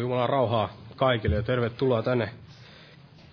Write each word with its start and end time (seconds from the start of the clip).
Joo, 0.00 0.08
Jumalan 0.08 0.28
rauhaa 0.28 0.68
kaikille 0.96 1.36
ja 1.36 1.42
tervetuloa 1.42 2.02
tänne 2.02 2.28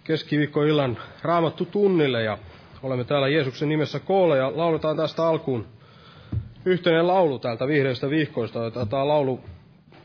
keskiviikkoillan 0.03 0.97
raamattu 1.21 1.65
tunnille 1.65 2.23
ja 2.23 2.37
olemme 2.83 3.03
täällä 3.03 3.27
Jeesuksen 3.27 3.69
nimessä 3.69 3.99
koolla 3.99 4.35
ja 4.35 4.57
lauletaan 4.57 4.97
tästä 4.97 5.27
alkuun 5.27 5.67
yhteinen 6.65 7.07
laulu 7.07 7.39
täältä 7.39 7.67
vihreistä 7.67 8.09
vihkoista. 8.09 8.71
Tämä 8.71 9.01
on 9.01 9.07
laulu, 9.07 9.39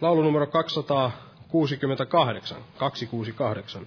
laulu 0.00 0.23
numero 0.23 0.47
268, 0.47 2.59
268. 2.76 3.87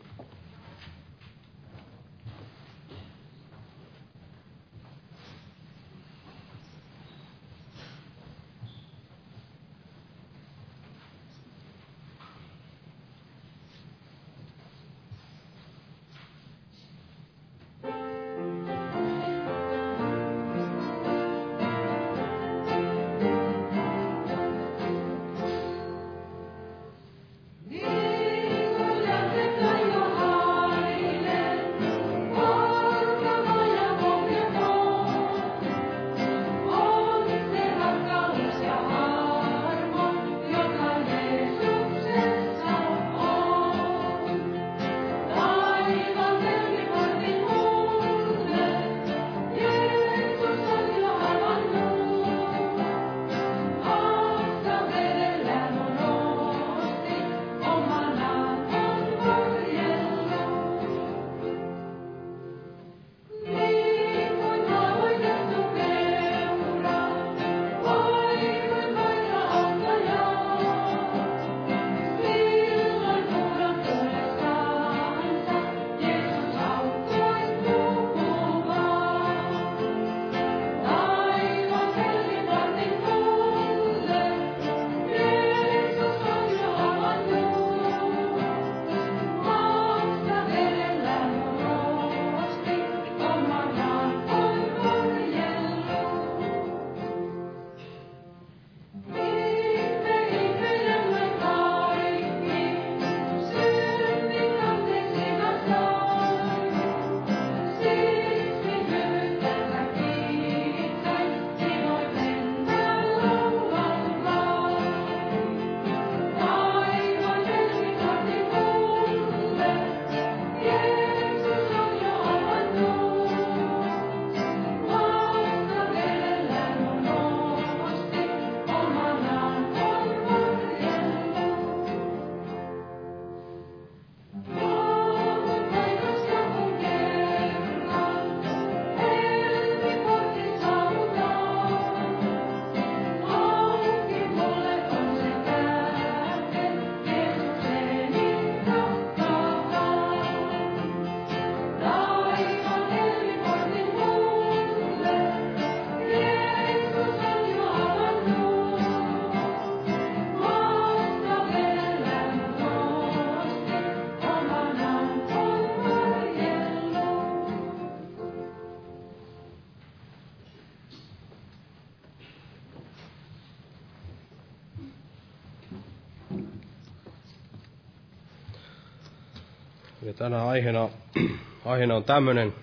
Ja 180.16 180.20
tänä 180.20 180.46
aiheena, 180.46 180.90
aiheena 181.66 181.96
on 181.96 182.04
tämmöinen, 182.04 182.54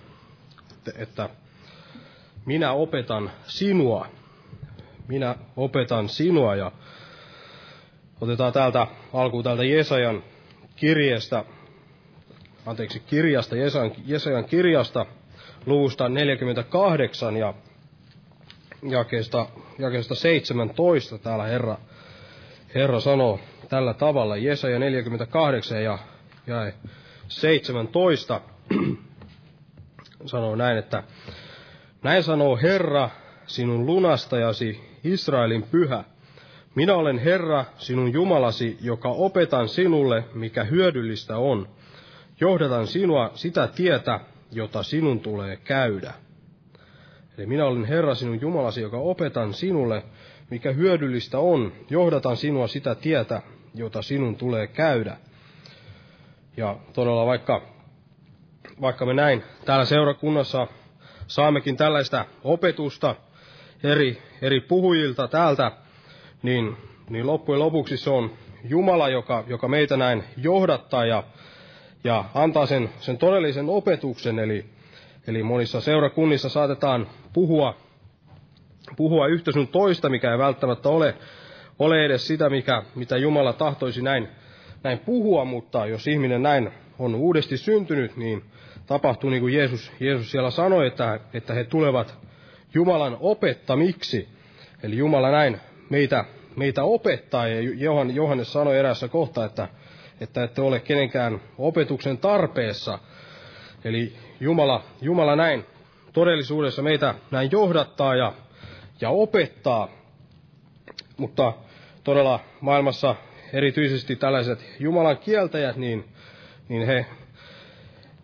että 0.95 1.29
minä 2.45 2.71
opetan 2.71 3.31
sinua. 3.47 4.07
Minä 5.07 5.35
opetan 5.55 6.09
sinua 6.09 6.55
ja 6.55 6.71
otetaan 8.21 8.53
täältä 8.53 8.87
alkuun 9.13 9.43
täältä 9.43 9.63
Jesajan 9.63 10.23
kirjeestä, 10.75 11.45
anteeksi, 12.65 12.99
kirjasta, 12.99 13.55
Jesajan, 13.55 13.91
Jesajan 14.05 14.45
kirjasta, 14.45 15.05
luvusta 15.65 16.09
48 16.09 17.37
ja 17.37 17.53
jakeesta, 18.89 19.47
jakeesta 19.79 20.15
17 20.15 21.17
täällä 21.17 21.43
Herra, 21.43 21.77
Herra 22.75 22.99
sanoo 22.99 23.39
tällä 23.69 23.93
tavalla, 23.93 24.37
Jesaja 24.37 24.79
48 24.79 25.83
ja 25.83 25.99
jae 26.47 26.73
17 27.27 28.41
sanoo 30.25 30.55
näin, 30.55 30.77
että 30.77 31.03
näin 32.03 32.23
sanoo 32.23 32.57
Herra, 32.57 33.09
sinun 33.45 33.85
lunastajasi, 33.85 34.79
Israelin 35.03 35.63
pyhä. 35.63 36.03
Minä 36.75 36.95
olen 36.95 37.17
Herra, 37.17 37.65
sinun 37.77 38.13
Jumalasi, 38.13 38.77
joka 38.81 39.09
opetan 39.09 39.69
sinulle, 39.69 40.23
mikä 40.33 40.63
hyödyllistä 40.63 41.37
on. 41.37 41.67
Johdatan 42.39 42.87
sinua 42.87 43.31
sitä 43.35 43.67
tietä, 43.67 44.19
jota 44.51 44.83
sinun 44.83 45.19
tulee 45.19 45.57
käydä. 45.57 46.13
Eli 47.37 47.45
minä 47.45 47.65
olen 47.65 47.85
Herra, 47.85 48.15
sinun 48.15 48.41
Jumalasi, 48.41 48.81
joka 48.81 48.97
opetan 48.97 49.53
sinulle, 49.53 50.03
mikä 50.49 50.71
hyödyllistä 50.71 51.39
on. 51.39 51.73
Johdatan 51.89 52.37
sinua 52.37 52.67
sitä 52.67 52.95
tietä, 52.95 53.41
jota 53.75 54.01
sinun 54.01 54.35
tulee 54.35 54.67
käydä. 54.67 55.17
Ja 56.57 56.77
todella 56.93 57.25
vaikka, 57.25 57.61
vaikka 58.81 59.05
me 59.05 59.13
näin 59.13 59.43
täällä 59.65 59.85
seurakunnassa 59.85 60.67
saammekin 61.27 61.77
tällaista 61.77 62.25
opetusta 62.43 63.15
eri, 63.83 64.21
eri 64.41 64.59
puhujilta 64.61 65.27
täältä, 65.27 65.71
niin, 66.43 66.77
niin 67.09 67.27
loppujen 67.27 67.59
lopuksi 67.59 67.97
se 67.97 68.09
on 68.09 68.31
Jumala, 68.63 69.09
joka, 69.09 69.43
joka 69.47 69.67
meitä 69.67 69.97
näin 69.97 70.23
johdattaa 70.37 71.05
ja, 71.05 71.23
ja 72.03 72.25
antaa 72.33 72.65
sen, 72.65 72.89
sen 72.99 73.17
todellisen 73.17 73.69
opetuksen. 73.69 74.39
Eli, 74.39 74.65
eli 75.27 75.43
monissa 75.43 75.81
seurakunnissa 75.81 76.49
saatetaan 76.49 77.07
puhua, 77.33 77.75
puhua 78.97 79.27
yhtä 79.27 79.51
sun 79.51 79.67
toista, 79.67 80.09
mikä 80.09 80.31
ei 80.31 80.37
välttämättä 80.37 80.89
ole, 80.89 81.15
ole 81.79 82.05
edes 82.05 82.27
sitä, 82.27 82.49
mikä, 82.49 82.83
mitä 82.95 83.17
Jumala 83.17 83.53
tahtoisi 83.53 84.01
näin 84.01 84.27
näin 84.83 84.99
puhua, 84.99 85.45
mutta 85.45 85.85
jos 85.85 86.07
ihminen 86.07 86.43
näin 86.43 86.71
on 86.99 87.15
uudesti 87.15 87.57
syntynyt, 87.57 88.17
niin 88.17 88.43
tapahtuu 88.85 89.29
niin 89.29 89.41
kuin 89.41 89.53
Jeesus, 89.53 89.91
Jeesus 89.99 90.31
siellä 90.31 90.51
sanoi, 90.51 90.87
että, 90.87 91.19
että 91.33 91.53
he 91.53 91.63
tulevat 91.63 92.17
Jumalan 92.73 93.17
opettamiksi. 93.19 94.27
Eli 94.83 94.97
Jumala 94.97 95.31
näin 95.31 95.59
meitä 95.89 96.25
meitä 96.55 96.83
opettaa. 96.83 97.47
Ja 97.47 97.61
Johannes 98.13 98.53
sanoi 98.53 98.77
erässä 98.77 99.07
kohtaa, 99.07 99.45
että, 99.45 99.67
että 100.21 100.43
ette 100.43 100.61
ole 100.61 100.79
kenenkään 100.79 101.41
opetuksen 101.57 102.17
tarpeessa. 102.17 102.99
Eli 103.83 104.13
Jumala, 104.39 104.83
Jumala 105.01 105.35
näin 105.35 105.65
todellisuudessa 106.13 106.81
meitä 106.81 107.15
näin 107.31 107.51
johdattaa 107.51 108.15
ja, 108.15 108.33
ja 109.01 109.09
opettaa. 109.09 109.89
Mutta 111.17 111.53
todella 112.03 112.39
maailmassa 112.61 113.15
erityisesti 113.53 114.15
tällaiset 114.15 114.65
Jumalan 114.79 115.17
kieltäjät, 115.17 115.75
niin, 115.75 116.05
niin 116.69 116.87
he, 116.87 117.05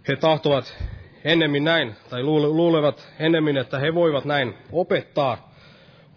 he 0.08 0.16
tahtovat 0.16 0.84
ennemmin 1.24 1.64
näin, 1.64 1.96
tai 2.10 2.24
luulevat 2.24 3.08
ennemmin, 3.20 3.58
että 3.58 3.80
he 3.80 3.94
voivat 3.94 4.26
näin 4.26 4.54
opettaa, 4.72 5.54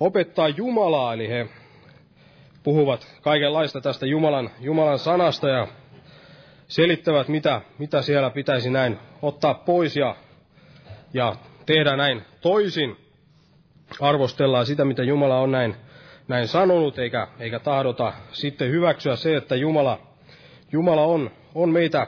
opettaa 0.00 0.48
Jumalaa, 0.48 1.14
eli 1.14 1.28
he 1.28 1.48
puhuvat 2.62 3.06
kaikenlaista 3.22 3.80
tästä 3.80 4.06
Jumalan, 4.06 4.50
Jumalan 4.60 4.98
sanasta 4.98 5.48
ja 5.48 5.68
selittävät, 6.68 7.28
mitä, 7.28 7.60
mitä 7.78 8.02
siellä 8.02 8.30
pitäisi 8.30 8.70
näin 8.70 8.98
ottaa 9.22 9.54
pois 9.54 9.96
ja, 9.96 10.16
ja 11.14 11.36
tehdä 11.66 11.96
näin 11.96 12.22
toisin. 12.40 12.96
Arvostellaan 14.00 14.66
sitä, 14.66 14.84
mitä 14.84 15.02
Jumala 15.02 15.38
on 15.38 15.50
näin, 15.50 15.76
näin 16.28 16.48
sanonut, 16.48 16.98
eikä, 16.98 17.28
eikä 17.38 17.58
tahdota 17.58 18.12
sitten 18.32 18.70
hyväksyä 18.70 19.16
se, 19.16 19.36
että 19.36 19.56
Jumala, 19.56 19.98
Jumala 20.72 21.04
on, 21.04 21.30
on 21.54 21.70
meitä, 21.70 22.06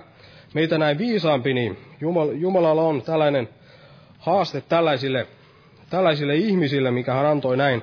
meitä 0.54 0.78
näin 0.78 0.98
viisaampi, 0.98 1.54
niin 1.54 1.78
Jumal, 2.00 2.30
Jumalalla 2.32 2.82
on 2.82 3.02
tällainen 3.02 3.48
haaste 4.18 4.60
tällaisille, 4.60 5.26
tällaisille 5.90 6.36
ihmisille, 6.36 6.90
mikä 6.90 7.14
hän 7.14 7.26
antoi 7.26 7.56
näin 7.56 7.82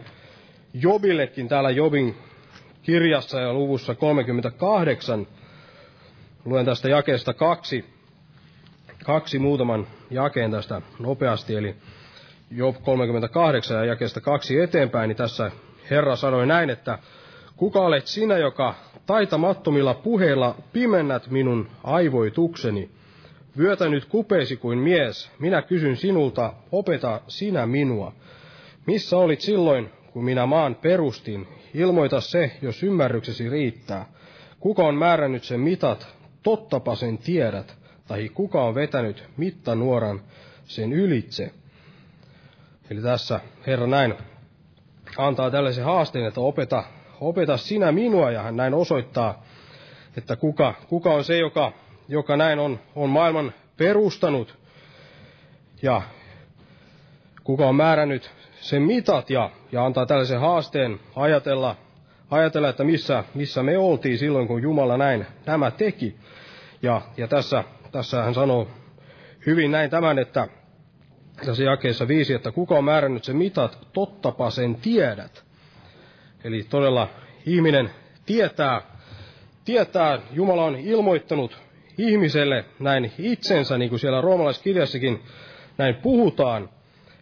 Jobillekin 0.73 1.47
täällä 1.47 1.69
Jobin 1.69 2.15
kirjassa 2.81 3.39
ja 3.39 3.53
luvussa 3.53 3.95
38. 3.95 5.27
Luen 6.45 6.65
tästä 6.65 6.89
jakeesta 6.89 7.33
kaksi, 7.33 7.85
kaksi 9.03 9.39
muutaman 9.39 9.87
jakeen 10.09 10.51
tästä 10.51 10.81
nopeasti, 10.99 11.55
eli 11.55 11.75
Job 12.51 12.75
38 12.83 13.77
ja 13.77 13.85
jakeesta 13.85 14.21
kaksi 14.21 14.59
eteenpäin, 14.59 15.07
niin 15.07 15.17
tässä 15.17 15.51
Herra 15.89 16.15
sanoi 16.15 16.47
näin, 16.47 16.69
että 16.69 16.99
kuka 17.55 17.79
olet 17.79 18.07
sinä, 18.07 18.37
joka 18.37 18.75
taitamattomilla 19.05 19.93
puheilla 19.93 20.55
pimennät 20.73 21.29
minun 21.29 21.67
aivoitukseni? 21.83 22.89
Vyötä 23.57 23.89
nyt 23.89 24.05
kupeesi 24.05 24.57
kuin 24.57 24.79
mies, 24.79 25.31
minä 25.39 25.61
kysyn 25.61 25.97
sinulta, 25.97 26.53
opeta 26.71 27.21
sinä 27.27 27.65
minua. 27.65 28.13
Missä 28.85 29.17
olit 29.17 29.41
silloin, 29.41 29.89
kun 30.11 30.23
minä 30.23 30.45
maan 30.45 30.75
perustin? 30.75 31.47
Ilmoita 31.73 32.21
se, 32.21 32.51
jos 32.61 32.83
ymmärryksesi 32.83 33.49
riittää. 33.49 34.05
Kuka 34.59 34.83
on 34.83 34.95
määrännyt 34.95 35.43
sen 35.43 35.59
mitat? 35.59 36.07
Tottapa 36.43 36.95
sen 36.95 37.17
tiedät. 37.17 37.77
Tai 38.07 38.29
kuka 38.29 38.63
on 38.63 38.75
vetänyt 38.75 39.23
mittanuoran 39.37 40.21
sen 40.63 40.93
ylitse? 40.93 41.51
Eli 42.89 43.01
tässä 43.01 43.39
Herra 43.67 43.87
näin 43.87 44.13
antaa 45.17 45.51
tällaisen 45.51 45.85
haasteen, 45.85 46.25
että 46.25 46.41
opeta, 46.41 46.83
opeta 47.21 47.57
sinä 47.57 47.91
minua, 47.91 48.31
ja 48.31 48.41
hän 48.41 48.55
näin 48.55 48.73
osoittaa, 48.73 49.43
että 50.17 50.35
kuka, 50.35 50.73
kuka 50.87 51.13
on 51.13 51.23
se, 51.23 51.37
joka, 51.37 51.71
joka 52.07 52.37
näin 52.37 52.59
on, 52.59 52.79
on 52.95 53.09
maailman 53.09 53.53
perustanut, 53.77 54.57
ja 55.81 56.01
kuka 57.43 57.67
on 57.67 57.75
määrännyt 57.75 58.31
sen 58.61 58.81
mitat, 58.81 59.29
ja, 59.29 59.49
ja 59.71 59.85
antaa 59.85 60.05
tällaisen 60.05 60.39
haasteen 60.39 60.99
ajatella, 61.15 61.75
ajatella 62.31 62.69
että 62.69 62.83
missä, 62.83 63.23
missä 63.33 63.63
me 63.63 63.77
oltiin 63.77 64.17
silloin, 64.17 64.47
kun 64.47 64.61
Jumala 64.61 64.97
näin 64.97 65.27
nämä 65.45 65.71
teki. 65.71 66.15
Ja, 66.81 67.01
ja 67.17 67.27
tässä, 67.27 67.63
tässä 67.91 68.23
hän 68.23 68.33
sanoo 68.33 68.67
hyvin 69.45 69.71
näin 69.71 69.89
tämän, 69.89 70.19
että 70.19 70.47
tässä 71.45 71.63
jakeessa 71.63 72.07
viisi, 72.07 72.33
että 72.33 72.51
kuka 72.51 72.77
on 72.77 72.83
määrännyt 72.83 73.23
sen 73.23 73.35
mitat, 73.37 73.87
tottapa 73.93 74.49
sen 74.49 74.75
tiedät. 74.75 75.43
Eli 76.43 76.65
todella 76.69 77.07
ihminen 77.45 77.91
tietää, 78.25 78.81
tietää, 79.65 80.19
Jumala 80.33 80.65
on 80.65 80.75
ilmoittanut 80.75 81.57
ihmiselle 81.97 82.65
näin 82.79 83.11
itsensä, 83.17 83.77
niin 83.77 83.89
kuin 83.89 83.99
siellä 83.99 84.21
roomalaiskirjassakin 84.21 85.23
näin 85.77 85.95
puhutaan. 85.95 86.69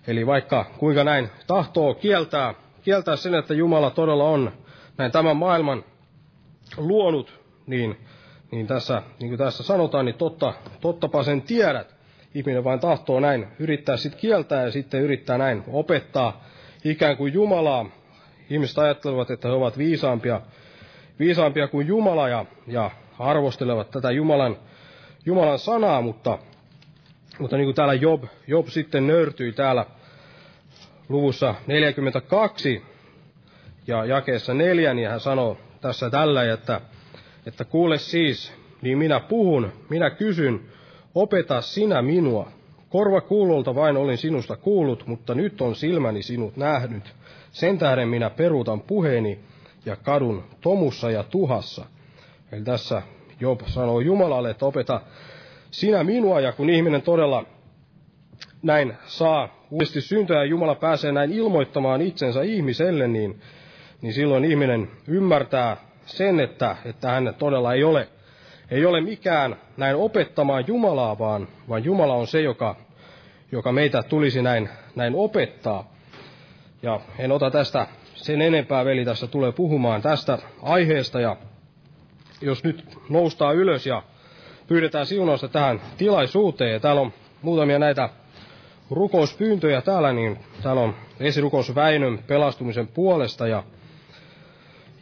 Eli 0.08 0.28
vaikka 0.28 0.66
kuinka 0.78 1.04
näin 1.04 1.30
tahtoo 1.48 1.94
kieltää, 1.94 2.54
kieltää 2.82 3.16
sen, 3.16 3.36
että 3.36 3.54
Jumala 3.54 3.90
todella 3.90 4.24
on 4.24 4.52
näin 4.98 5.12
tämän 5.12 5.38
maailman 5.38 5.84
luonut, 6.78 7.40
niin, 7.68 7.98
niin 8.52 8.68
tässä, 8.68 9.02
niin 9.20 9.30
kuin 9.30 9.38
tässä 9.38 9.64
sanotaan, 9.64 10.06
niin 10.06 10.16
totta, 10.16 10.54
tottapa 10.82 11.24
sen 11.24 11.42
tiedät 11.42 11.99
ihminen 12.34 12.64
vain 12.64 12.80
tahtoo 12.80 13.20
näin 13.20 13.48
yrittää 13.60 13.98
sitten 13.98 14.22
kieltää 14.22 14.64
ja 14.64 14.72
sitten 14.72 15.02
yrittää 15.02 15.38
näin 15.38 15.64
opettaa 15.68 16.46
ikään 16.84 17.18
kuin 17.18 17.34
Jumalaa. 17.34 17.86
Ihmiset 18.50 18.78
ajattelevat, 18.78 19.32
että 19.32 19.48
he 19.48 19.54
ovat 19.54 19.78
viisaampia, 19.78 20.42
viisaampia 21.20 21.68
kuin 21.68 21.88
Jumala 21.88 22.30
ja, 22.30 22.46
ja 22.68 22.92
arvostelevat 23.20 23.92
tätä 23.92 24.12
Jumalan, 24.12 24.58
Jumalan 25.26 25.60
sanaa, 25.60 26.02
mutta, 26.02 26.40
mutta 27.40 27.58
niin 27.58 27.66
kuin 27.66 27.76
täällä 27.76 27.94
Job, 27.94 28.24
Job 28.48 28.68
sitten 28.68 29.08
nöyrtyi 29.08 29.52
täällä 29.52 29.86
luvussa 31.10 31.56
42 31.68 32.84
ja 33.88 34.06
jakeessa 34.06 34.54
4, 34.54 34.94
niin 34.94 35.10
hän 35.10 35.20
sanoo 35.20 35.58
tässä 35.82 36.10
tällä, 36.10 36.54
että, 36.54 36.82
että 37.46 37.66
kuule 37.66 37.98
siis, 37.98 38.54
niin 38.82 38.98
minä 38.98 39.20
puhun, 39.20 39.72
minä 39.90 40.10
kysyn, 40.10 40.62
Opeta 41.20 41.62
sinä 41.62 42.02
minua. 42.02 42.52
Korva 42.90 43.22
kuulolta 43.22 43.76
vain 43.76 43.98
olin 43.98 44.18
sinusta 44.18 44.58
kuullut, 44.58 45.08
mutta 45.08 45.36
nyt 45.36 45.62
on 45.62 45.76
silmäni 45.76 46.24
sinut 46.24 46.58
nähnyt. 46.58 47.04
Sen 47.52 47.78
tähden 47.78 48.08
minä 48.08 48.30
peruutan 48.30 48.82
puheeni 48.82 49.40
ja 49.86 49.96
kadun 49.96 50.44
tomussa 50.62 51.12
ja 51.12 51.24
tuhassa. 51.24 51.86
Eli 52.52 52.62
tässä 52.62 53.02
Job 53.40 53.62
sanoo 53.66 54.00
Jumalalle, 54.00 54.50
että 54.50 54.66
opeta 54.66 55.02
sinä 55.72 56.04
minua, 56.04 56.40
ja 56.40 56.52
kun 56.52 56.70
ihminen 56.70 57.02
todella 57.02 57.46
näin 58.62 58.94
saa 59.06 59.66
uudesti 59.72 60.02
syntyä 60.02 60.38
ja 60.38 60.46
Jumala 60.46 60.76
pääsee 60.76 61.12
näin 61.12 61.32
ilmoittamaan 61.32 62.02
itsensä 62.02 62.42
ihmiselle, 62.42 63.08
niin, 63.08 63.42
niin 64.02 64.14
silloin 64.14 64.46
ihminen 64.46 64.90
ymmärtää 65.08 65.78
sen, 66.06 66.40
että, 66.40 66.76
että 66.86 67.10
hän 67.10 67.36
todella 67.38 67.74
ei 67.74 67.84
ole 67.84 68.08
ei 68.72 68.86
ole 68.86 69.02
mikään 69.02 69.56
näin 69.78 69.96
opettamaan 69.96 70.64
Jumalaa, 70.68 71.20
vaan, 71.20 71.48
vaan 71.70 71.84
Jumala 71.84 72.14
on 72.14 72.28
se, 72.28 72.42
joka, 72.42 72.76
joka 73.52 73.72
meitä 73.72 74.04
tulisi 74.04 74.42
näin, 74.42 74.70
näin 74.96 75.16
opettaa. 75.16 75.94
Ja 76.82 77.00
en 77.20 77.32
ota 77.32 77.52
tästä 77.52 77.88
sen 78.16 78.42
enempää, 78.42 78.86
veli 78.86 79.06
tässä 79.06 79.28
tulee 79.28 79.52
puhumaan 79.52 80.02
tästä 80.02 80.38
aiheesta. 80.62 81.20
Ja 81.20 81.38
jos 82.42 82.64
nyt 82.64 82.98
noustaan 83.10 83.56
ylös 83.56 83.86
ja 83.86 84.04
pyydetään 84.68 85.06
siunausta 85.06 85.48
tähän 85.48 85.82
tilaisuuteen, 85.98 86.72
ja 86.72 86.80
täällä 86.80 87.02
on 87.02 87.14
muutamia 87.42 87.80
näitä 87.80 88.10
rukouspyyntöjä 88.92 89.82
täällä, 89.82 90.14
niin 90.14 90.40
täällä 90.64 90.82
on 90.82 90.96
esirukous 91.20 91.76
Väinön 91.76 92.20
pelastumisen 92.28 92.88
puolesta, 92.88 93.48
ja, 93.48 93.64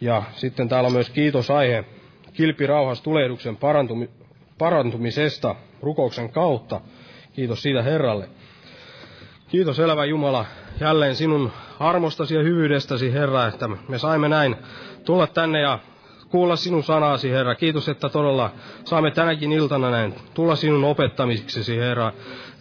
ja 0.02 0.24
sitten 0.36 0.70
täällä 0.70 0.88
on 0.88 0.94
myös 0.94 1.10
kiitosaihe 1.10 1.86
kilpirauhas 2.38 3.01
tulehduksen 3.01 3.58
parantumi, 3.58 4.10
parantumisesta 4.58 5.56
rukouksen 5.82 6.29
kautta. 6.29 6.82
Kiitos 7.34 7.62
siitä 7.62 7.84
Herralle. 7.84 8.29
Kiitos 9.48 9.79
elävä 9.79 10.06
Jumala 10.06 10.46
jälleen 10.79 11.15
sinun 11.15 11.51
armostasi 11.79 12.36
ja 12.36 12.44
hyvyydestäsi, 12.44 13.13
Herra, 13.13 13.48
että 13.48 13.67
me 13.88 13.98
saimme 13.98 14.29
näin 14.29 14.56
tulla 15.06 15.27
tänne 15.27 15.62
ja 15.62 15.79
kuulla 16.29 16.56
sinun 16.56 16.84
sanasi, 16.84 17.32
Herra. 17.32 17.56
Kiitos, 17.56 17.89
että 17.89 18.10
todella 18.10 18.51
saamme 18.84 19.12
tänäkin 19.12 19.51
iltana 19.51 19.91
näin 19.91 20.13
tulla 20.34 20.56
sinun 20.56 20.84
opettamiseksi, 20.84 21.77
Herra 21.77 22.13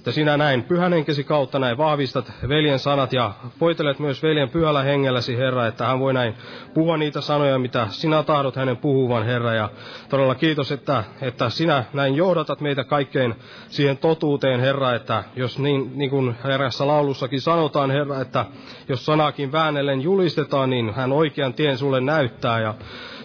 että 0.06 0.14
sinä 0.14 0.36
näin 0.36 0.62
pyhän 0.62 0.92
henkesi 0.92 1.24
kautta 1.24 1.58
näin 1.58 1.78
vahvistat 1.78 2.32
veljen 2.48 2.78
sanat 2.78 3.12
ja 3.12 3.32
voitelet 3.60 3.98
myös 3.98 4.22
veljen 4.22 4.48
pyhällä 4.48 4.82
hengelläsi, 4.82 5.36
Herra, 5.36 5.66
että 5.66 5.86
hän 5.86 6.00
voi 6.00 6.14
näin 6.14 6.34
puhua 6.74 6.96
niitä 6.96 7.20
sanoja, 7.20 7.58
mitä 7.58 7.86
sinä 7.90 8.22
tahdot 8.22 8.56
hänen 8.56 8.76
puhuvan, 8.76 9.24
Herra. 9.26 9.54
Ja 9.54 9.70
todella 10.08 10.34
kiitos, 10.34 10.72
että, 10.72 11.04
että 11.20 11.50
sinä 11.50 11.84
näin 11.92 12.14
johdatat 12.14 12.60
meitä 12.60 12.84
kaikkein 12.84 13.34
siihen 13.68 13.96
totuuteen, 13.98 14.60
Herra, 14.60 14.94
että 14.94 15.24
jos 15.36 15.58
niin, 15.58 15.92
niin 15.94 16.10
kuin 16.10 16.36
erässä 16.44 16.86
laulussakin 16.86 17.40
sanotaan, 17.40 17.90
Herra, 17.90 18.20
että 18.20 18.44
jos 18.88 19.06
sanakin 19.06 19.52
väännellen 19.52 20.02
julistetaan, 20.02 20.70
niin 20.70 20.94
hän 20.94 21.12
oikean 21.12 21.54
tien 21.54 21.78
sulle 21.78 22.00
näyttää 22.00 22.60
ja 22.60 22.74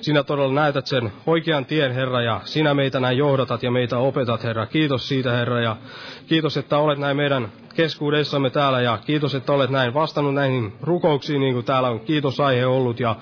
sinä 0.01 0.24
todella 0.24 0.53
näytät 0.53 0.88
sen 0.88 1.12
oikean 1.25 1.65
tien, 1.65 1.91
Herra, 1.91 2.22
ja 2.22 2.41
sinä 2.43 2.74
meitä 2.74 3.00
näin 3.00 3.17
johdatat 3.17 3.63
ja 3.63 3.72
meitä 3.72 3.98
opetat, 3.98 4.43
Herra. 4.43 4.65
Kiitos 4.65 5.08
siitä, 5.08 5.31
Herra, 5.31 5.62
ja 5.62 5.77
kiitos, 6.27 6.58
että 6.58 6.77
olet 6.77 7.00
näin 7.00 7.17
meidän 7.17 7.51
keskuudessamme 7.75 8.50
täällä 8.50 8.81
ja 8.81 9.00
kiitos, 9.05 9.36
että 9.36 9.53
olet 9.53 9.70
näin 9.70 9.93
vastannut 9.93 10.34
näihin 10.34 10.74
rukouksiin, 10.81 11.41
niin 11.41 11.53
kuin 11.53 11.65
täällä 11.65 11.89
on 11.89 12.00
kiitosaihe 12.00 12.65
ollut 12.65 13.00
ja 13.00 13.15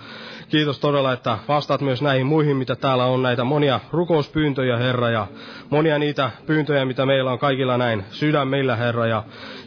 kiitos 0.50 0.80
todella, 0.80 1.14
että 1.14 1.38
vastaat 1.48 1.82
myös 1.82 2.02
näihin 2.02 2.26
muihin, 2.26 2.58
mitä 2.58 2.76
täällä 2.76 3.06
on 3.06 3.24
näitä 3.24 3.44
monia 3.44 3.80
rukouspyyntöjä, 3.92 4.78
Herra, 4.78 5.10
ja 5.10 5.28
monia 5.70 6.00
niitä 6.00 6.32
pyyntöjä, 6.46 6.86
mitä 6.86 7.06
meillä 7.06 7.32
on 7.32 7.40
kaikilla 7.40 7.78
näin 7.78 8.06
sydämillä, 8.12 8.76
Herra, 8.76 9.08
ja 9.08 9.24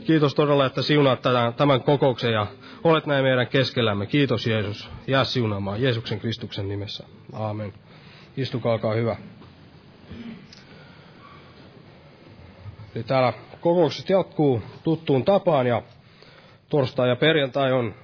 kiitos 0.07 0.35
todella, 0.35 0.67
että 0.67 0.83
siunaat 0.83 1.21
tämän 1.57 1.83
kokouksen 1.83 2.33
ja 2.33 2.47
olet 2.85 3.07
näin 3.07 3.25
meidän 3.25 3.47
keskellämme. 3.47 4.07
Kiitos 4.07 4.47
Jeesus. 4.47 4.91
Jää 5.07 5.25
siunaamaan 5.25 5.83
Jeesuksen 5.83 6.21
Kristuksen 6.21 6.69
nimessä. 6.69 7.05
Aamen. 7.33 7.73
Istukaa, 8.37 8.73
olkaa 8.73 8.95
hyvä. 8.95 9.17
Eli 12.95 13.05
täällä 13.05 13.33
kokoukset 13.61 14.11
jatkuu 14.11 14.63
tuttuun 14.85 15.25
tapaan 15.25 15.67
ja 15.67 15.83
torstai 16.69 17.09
ja 17.09 17.17
perjantai 17.17 17.73
on 17.73 17.95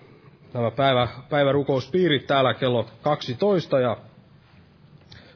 nämä 0.54 0.70
päivä, 0.70 1.08
päivärukouspiirit 1.28 2.26
täällä 2.26 2.54
kello 2.54 2.86
12 3.02 3.80
ja 3.80 3.96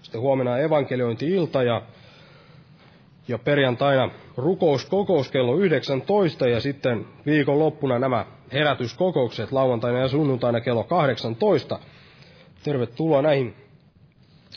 sitten 0.03 0.21
huomenna 0.21 0.59
evankeliointi-ilta 0.59 1.63
ja, 1.63 1.83
ja 3.29 3.39
perjantaina 3.39 4.11
rukouskokous 4.37 5.31
kello 5.31 5.57
19 5.57 6.49
ja 6.49 6.61
sitten 6.61 7.07
viikonloppuna 7.27 7.99
nämä 7.99 8.27
herätyskokoukset 8.53 9.53
lauantaina 9.53 9.99
ja 9.99 10.09
sunnuntaina 10.09 10.61
kello 10.61 10.85
18. 10.85 11.79
Tervetuloa 12.63 13.23
näihin, 13.23 13.55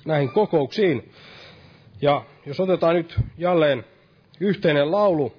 näihin 0.06 0.30
kokouksiin. 0.30 1.12
Ja 2.02 2.26
jos 2.46 2.60
otetaan 2.60 2.96
nyt 2.96 3.20
jälleen 3.38 3.86
yhteinen 4.40 4.92
laulu, 4.92 5.34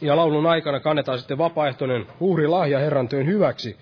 ja 0.00 0.16
laulun 0.16 0.46
aikana 0.46 0.80
kannetaan 0.80 1.18
sitten 1.18 1.38
vapaaehtoinen 1.38 2.06
uhrilahja 2.20 2.78
Herran 2.78 3.08
työn 3.08 3.26
hyväksi. 3.26 3.76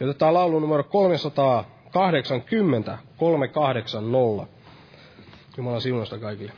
Ja 0.00 0.06
otetaan 0.06 0.34
laulu 0.34 0.60
numero 0.60 0.84
380, 0.84 2.98
380. 3.16 4.46
Jumala 5.56 5.80
siunasta 5.80 6.18
kaikille. 6.18 6.52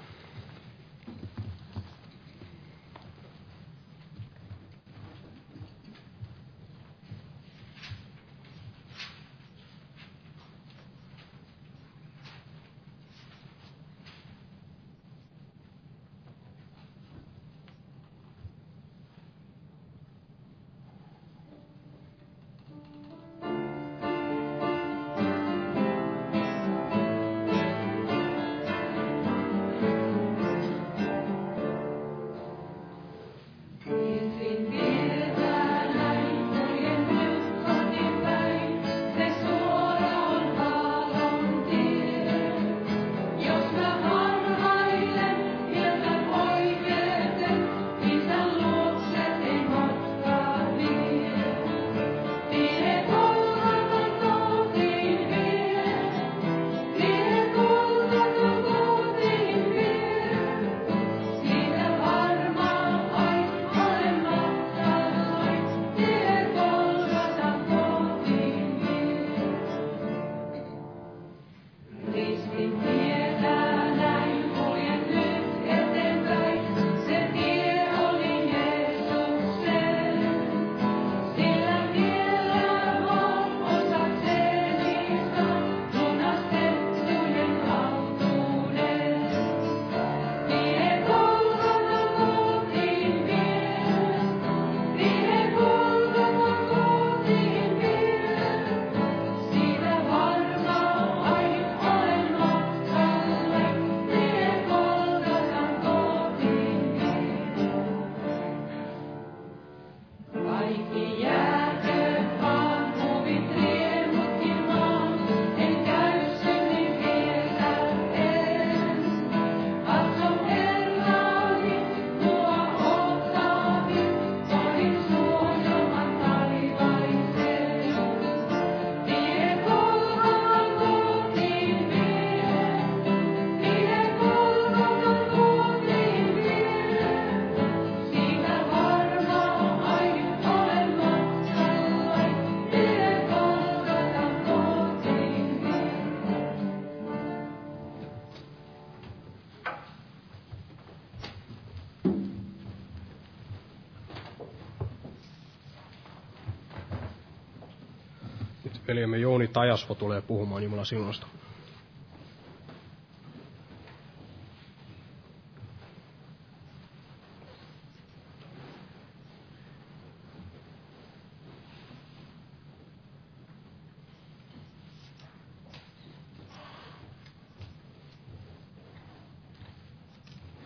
Veljemme 158.94 159.18
Jouni 159.18 159.48
Tajasvo 159.48 159.94
tulee 159.94 160.22
puhumaan 160.22 160.62
Jumalan 160.62 160.86
sinusta. 160.86 161.26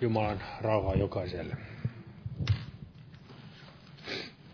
Jumalan 0.00 0.42
rauhaa 0.60 0.94
jokaiselle. 0.94 1.56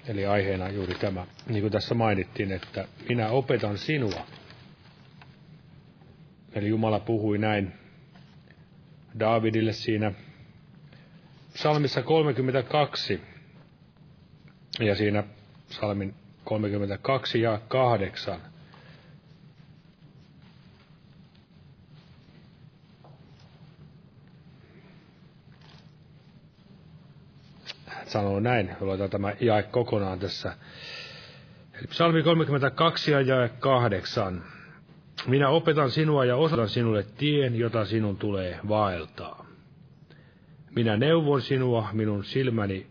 Eli 0.08 0.26
aiheena 0.26 0.68
juuri 0.70 0.94
tämä, 0.94 1.26
niin 1.48 1.60
kuin 1.60 1.72
tässä 1.72 1.94
mainittiin, 1.94 2.52
että 2.52 2.88
minä 3.08 3.28
opetan 3.28 3.78
sinua. 3.78 4.26
Eli 6.54 6.68
Jumala 6.68 7.00
puhui 7.00 7.38
näin 7.38 7.72
Daavidille 9.20 9.72
siinä 9.72 10.12
psalmissa 11.52 12.02
32. 12.02 13.20
Ja 14.80 14.94
siinä 14.94 15.24
psalmin 15.68 16.14
32 16.44 17.40
ja 17.40 17.60
8 17.68 18.40
sanoo 28.14 28.40
näin, 28.40 28.70
luetaan 28.80 29.10
tämä 29.10 29.32
jae 29.40 29.62
kokonaan 29.62 30.18
tässä. 30.18 30.56
Eli 31.78 31.86
psalmi 31.86 32.22
32 32.22 33.10
ja 33.10 33.20
jae 33.20 33.48
8. 33.48 34.44
Minä 35.26 35.48
opetan 35.48 35.90
sinua 35.90 36.24
ja 36.24 36.36
osoitan 36.36 36.68
sinulle 36.68 37.02
tien, 37.02 37.58
jota 37.58 37.84
sinun 37.84 38.16
tulee 38.16 38.60
vaeltaa. 38.68 39.46
Minä 40.76 40.96
neuvon 40.96 41.42
sinua, 41.42 41.88
minun 41.92 42.24
silmäni 42.24 42.86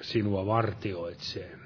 sinua 0.00 0.46
vartioitsee. 0.46 1.58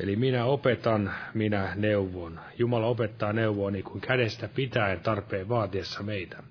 Eli 0.00 0.16
minä 0.16 0.44
opetan, 0.44 1.14
minä 1.34 1.72
neuvon. 1.76 2.40
Jumala 2.58 2.86
opettaa 2.86 3.32
neuvoa 3.32 3.70
niin 3.70 3.84
kuin 3.84 4.00
kädestä 4.00 4.48
pitäen 4.48 5.00
tarpeen 5.00 5.48
vaatiessa 5.48 6.02
meitä. 6.02 6.42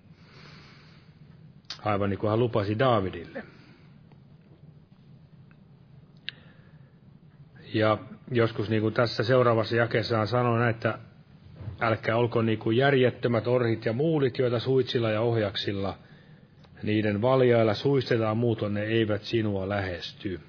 Aivan 1.85 2.09
niin 2.09 2.19
kuin 2.19 2.29
hän 2.29 2.39
lupasi 2.39 2.79
Daavidille. 2.79 3.56
Ja 7.77 7.97
joskus 8.31 8.69
niin 8.69 8.81
kuin 8.81 8.93
tässä 8.93 9.23
seuraavassa 9.23 9.75
jakeessa 9.75 10.25
sanoo 10.25 10.67
että 10.69 10.99
älkää 11.81 12.15
olko 12.17 12.41
niin 12.41 12.59
kuin 12.59 12.77
järjettömät 12.77 13.47
orhit 13.47 13.85
ja 13.85 13.93
muulit, 13.93 14.37
joita 14.37 14.59
suitsilla 14.59 15.09
ja 15.09 15.21
ohjaksilla, 15.21 15.97
niiden 16.83 17.21
valjailla 17.21 17.73
suistetaan, 17.73 18.37
muuton 18.37 18.73
ne 18.73 18.83
eivät 18.83 19.23
sinua 19.23 19.69
lähesty. 19.69 20.39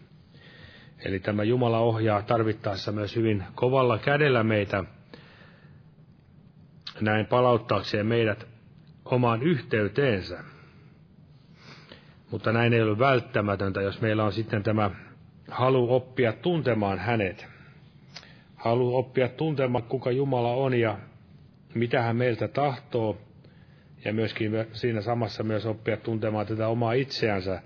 Eli 1.04 1.20
tämä 1.20 1.42
Jumala 1.42 1.78
ohjaa 1.78 2.22
tarvittaessa 2.22 2.92
myös 2.92 3.16
hyvin 3.16 3.44
kovalla 3.54 3.98
kädellä 3.98 4.44
meitä 4.44 4.84
näin 7.00 7.26
palauttaakseen 7.26 8.06
meidät 8.06 8.46
omaan 9.04 9.42
yhteyteensä. 9.42 10.44
Mutta 12.30 12.52
näin 12.52 12.72
ei 12.72 12.82
ole 12.82 12.98
välttämätöntä, 12.98 13.82
jos 13.82 14.00
meillä 14.00 14.24
on 14.24 14.32
sitten 14.32 14.62
tämä 14.62 14.90
halu 15.50 15.94
oppia 15.94 16.32
tuntemaan 16.32 16.98
hänet. 16.98 17.46
Halu 18.56 18.96
oppia 18.96 19.28
tuntemaan, 19.28 19.84
kuka 19.84 20.10
Jumala 20.10 20.54
on 20.54 20.74
ja 20.74 20.98
mitä 21.74 22.02
hän 22.02 22.16
meiltä 22.16 22.48
tahtoo. 22.48 23.18
Ja 24.04 24.12
myöskin 24.12 24.52
siinä 24.72 25.00
samassa 25.00 25.42
myös 25.42 25.66
oppia 25.66 25.96
tuntemaan 25.96 26.46
tätä 26.46 26.68
omaa 26.68 26.92
itseänsä, 26.92 27.62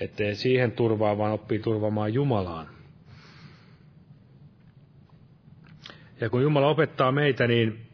ettei 0.00 0.34
siihen 0.34 0.72
turvaa, 0.72 1.18
vaan 1.18 1.32
oppii 1.32 1.58
turvaamaan 1.58 2.14
Jumalaan. 2.14 2.66
Ja 6.20 6.30
kun 6.30 6.42
Jumala 6.42 6.68
opettaa 6.68 7.12
meitä, 7.12 7.46
niin 7.46 7.86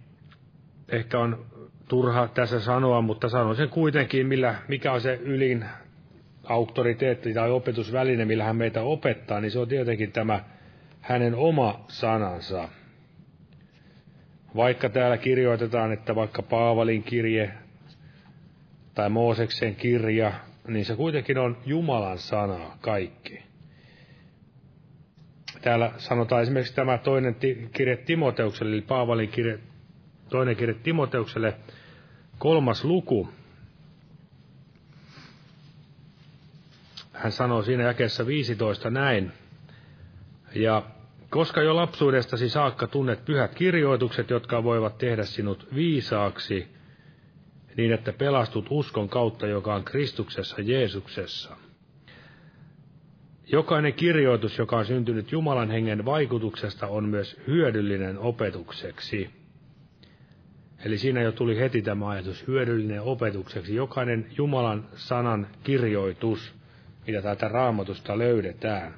ehkä 0.88 1.18
on 1.18 1.46
turha 1.88 2.28
tässä 2.28 2.60
sanoa, 2.60 3.00
mutta 3.00 3.28
sanon 3.28 3.56
sen 3.56 3.68
kuitenkin, 3.68 4.26
millä, 4.26 4.54
mikä 4.68 4.92
on 4.92 5.00
se 5.00 5.14
ylin 5.14 5.64
auktoriteetti 6.52 7.34
tai 7.34 7.50
opetusväline, 7.50 8.24
millä 8.24 8.44
hän 8.44 8.56
meitä 8.56 8.82
opettaa, 8.82 9.40
niin 9.40 9.50
se 9.50 9.58
on 9.58 9.68
tietenkin 9.68 10.12
tämä 10.12 10.44
hänen 11.00 11.34
oma 11.34 11.84
sanansa. 11.88 12.68
Vaikka 14.56 14.88
täällä 14.88 15.18
kirjoitetaan, 15.18 15.92
että 15.92 16.14
vaikka 16.14 16.42
Paavalin 16.42 17.02
kirje 17.02 17.52
tai 18.94 19.10
Mooseksen 19.10 19.74
kirja, 19.74 20.32
niin 20.68 20.84
se 20.84 20.96
kuitenkin 20.96 21.38
on 21.38 21.56
Jumalan 21.66 22.18
sana 22.18 22.58
kaikki. 22.80 23.42
Täällä 25.62 25.92
sanotaan 25.96 26.42
esimerkiksi 26.42 26.74
tämä 26.74 26.98
toinen 26.98 27.36
kirje 27.72 27.96
Timoteukselle, 27.96 28.72
eli 28.72 28.82
Paavalin 28.82 29.28
kirje, 29.28 29.58
toinen 30.28 30.56
kirje 30.56 30.74
Timoteukselle, 30.82 31.54
kolmas 32.38 32.84
luku. 32.84 33.28
Hän 37.22 37.32
sanoo 37.32 37.62
siinä 37.62 37.82
jakeessa 37.82 38.26
15 38.26 38.90
näin. 38.90 39.32
Ja 40.54 40.82
koska 41.30 41.62
jo 41.62 41.76
lapsuudestasi 41.76 42.48
saakka 42.48 42.86
tunnet 42.86 43.24
pyhät 43.24 43.54
kirjoitukset, 43.54 44.30
jotka 44.30 44.64
voivat 44.64 44.98
tehdä 44.98 45.24
sinut 45.24 45.66
viisaaksi, 45.74 46.68
niin 47.76 47.92
että 47.92 48.12
pelastut 48.12 48.66
uskon 48.70 49.08
kautta, 49.08 49.46
joka 49.46 49.74
on 49.74 49.84
Kristuksessa 49.84 50.56
Jeesuksessa. 50.60 51.56
Jokainen 53.46 53.94
kirjoitus, 53.94 54.58
joka 54.58 54.76
on 54.76 54.86
syntynyt 54.86 55.32
Jumalan 55.32 55.70
hengen 55.70 56.04
vaikutuksesta, 56.04 56.86
on 56.86 57.04
myös 57.04 57.40
hyödyllinen 57.46 58.18
opetukseksi. 58.18 59.30
Eli 60.84 60.98
siinä 60.98 61.22
jo 61.22 61.32
tuli 61.32 61.58
heti 61.58 61.82
tämä 61.82 62.08
ajatus, 62.08 62.46
hyödyllinen 62.46 63.02
opetukseksi. 63.02 63.74
Jokainen 63.74 64.26
Jumalan 64.36 64.88
sanan 64.94 65.46
kirjoitus, 65.62 66.61
mitä 67.06 67.22
täältä 67.22 67.48
raamatusta 67.48 68.18
löydetään. 68.18 68.94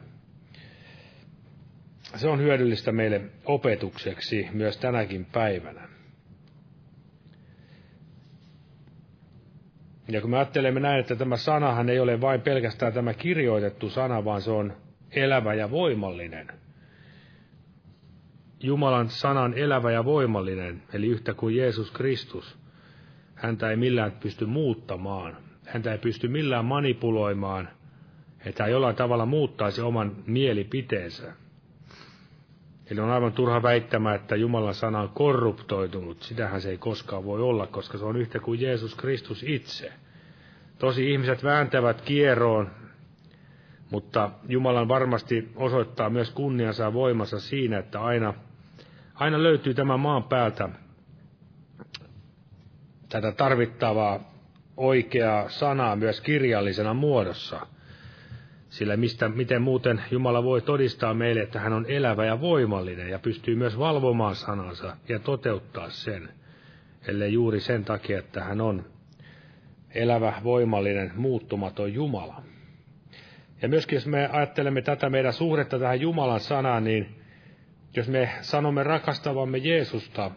Se 2.16 2.28
on 2.28 2.40
hyödyllistä 2.40 2.92
meille 2.92 3.20
opetukseksi 3.44 4.48
myös 4.52 4.76
tänäkin 4.76 5.24
päivänä. 5.24 5.88
Ja 10.08 10.20
kun 10.20 10.30
me 10.30 10.36
ajattelemme 10.36 10.80
näin, 10.80 11.00
että 11.00 11.16
tämä 11.16 11.36
sanahan 11.36 11.88
ei 11.88 12.00
ole 12.00 12.20
vain 12.20 12.40
pelkästään 12.40 12.92
tämä 12.92 13.14
kirjoitettu 13.14 13.90
sana, 13.90 14.24
vaan 14.24 14.42
se 14.42 14.50
on 14.50 14.76
elävä 15.10 15.54
ja 15.54 15.70
voimallinen. 15.70 16.48
Jumalan 18.60 19.08
sanan 19.08 19.54
elävä 19.54 19.90
ja 19.90 20.04
voimallinen, 20.04 20.82
eli 20.92 21.06
yhtä 21.06 21.34
kuin 21.34 21.56
Jeesus 21.56 21.90
Kristus. 21.90 22.58
Häntä 23.34 23.70
ei 23.70 23.76
millään 23.76 24.12
pysty 24.12 24.46
muuttamaan. 24.46 25.36
Häntä 25.66 25.92
ei 25.92 25.98
pysty 25.98 26.28
millään 26.28 26.64
manipuloimaan, 26.64 27.68
että 28.44 28.62
hän 28.62 28.72
jollain 28.72 28.96
tavalla 28.96 29.26
muuttaisi 29.26 29.80
oman 29.80 30.16
mielipiteensä. 30.26 31.32
Eli 32.90 33.00
on 33.00 33.10
aivan 33.10 33.32
turha 33.32 33.62
väittämä, 33.62 34.14
että 34.14 34.36
Jumalan 34.36 34.74
sana 34.74 35.00
on 35.00 35.08
korruptoitunut. 35.08 36.22
Sitähän 36.22 36.60
se 36.60 36.70
ei 36.70 36.78
koskaan 36.78 37.24
voi 37.24 37.42
olla, 37.42 37.66
koska 37.66 37.98
se 37.98 38.04
on 38.04 38.16
yhtä 38.16 38.38
kuin 38.38 38.60
Jeesus 38.60 38.94
Kristus 38.94 39.42
itse. 39.42 39.92
Tosi 40.78 41.12
ihmiset 41.12 41.44
vääntävät 41.44 42.00
kieroon, 42.00 42.70
mutta 43.90 44.30
Jumalan 44.48 44.88
varmasti 44.88 45.48
osoittaa 45.56 46.10
myös 46.10 46.30
kunniansa 46.30 46.82
ja 46.82 46.92
voimansa 46.92 47.40
siinä, 47.40 47.78
että 47.78 48.00
aina, 48.00 48.34
aina 49.14 49.42
löytyy 49.42 49.74
tämän 49.74 50.00
maan 50.00 50.24
päältä 50.24 50.68
tätä 53.08 53.32
tarvittavaa 53.32 54.34
oikeaa 54.76 55.48
sanaa 55.48 55.96
myös 55.96 56.20
kirjallisena 56.20 56.94
muodossa– 56.94 57.66
sillä 58.74 58.96
mistä, 58.96 59.28
miten 59.28 59.62
muuten 59.62 60.02
Jumala 60.10 60.44
voi 60.44 60.60
todistaa 60.60 61.14
meille, 61.14 61.40
että 61.40 61.60
hän 61.60 61.72
on 61.72 61.86
elävä 61.88 62.24
ja 62.24 62.40
voimallinen 62.40 63.08
ja 63.08 63.18
pystyy 63.18 63.56
myös 63.56 63.78
valvomaan 63.78 64.34
sanansa 64.34 64.96
ja 65.08 65.18
toteuttaa 65.18 65.90
sen, 65.90 66.28
ellei 67.08 67.32
juuri 67.32 67.60
sen 67.60 67.84
takia, 67.84 68.18
että 68.18 68.44
hän 68.44 68.60
on 68.60 68.84
elävä, 69.90 70.32
voimallinen, 70.44 71.12
muuttumaton 71.16 71.94
Jumala. 71.94 72.42
Ja 73.62 73.68
myöskin 73.68 73.96
jos 73.96 74.06
me 74.06 74.28
ajattelemme 74.32 74.82
tätä 74.82 75.10
meidän 75.10 75.32
suhdetta 75.32 75.78
tähän 75.78 76.00
Jumalan 76.00 76.40
sanaan, 76.40 76.84
niin 76.84 77.08
jos 77.96 78.08
me 78.08 78.30
sanomme 78.40 78.82
rakastavamme 78.82 79.58
Jeesusta 79.58 80.30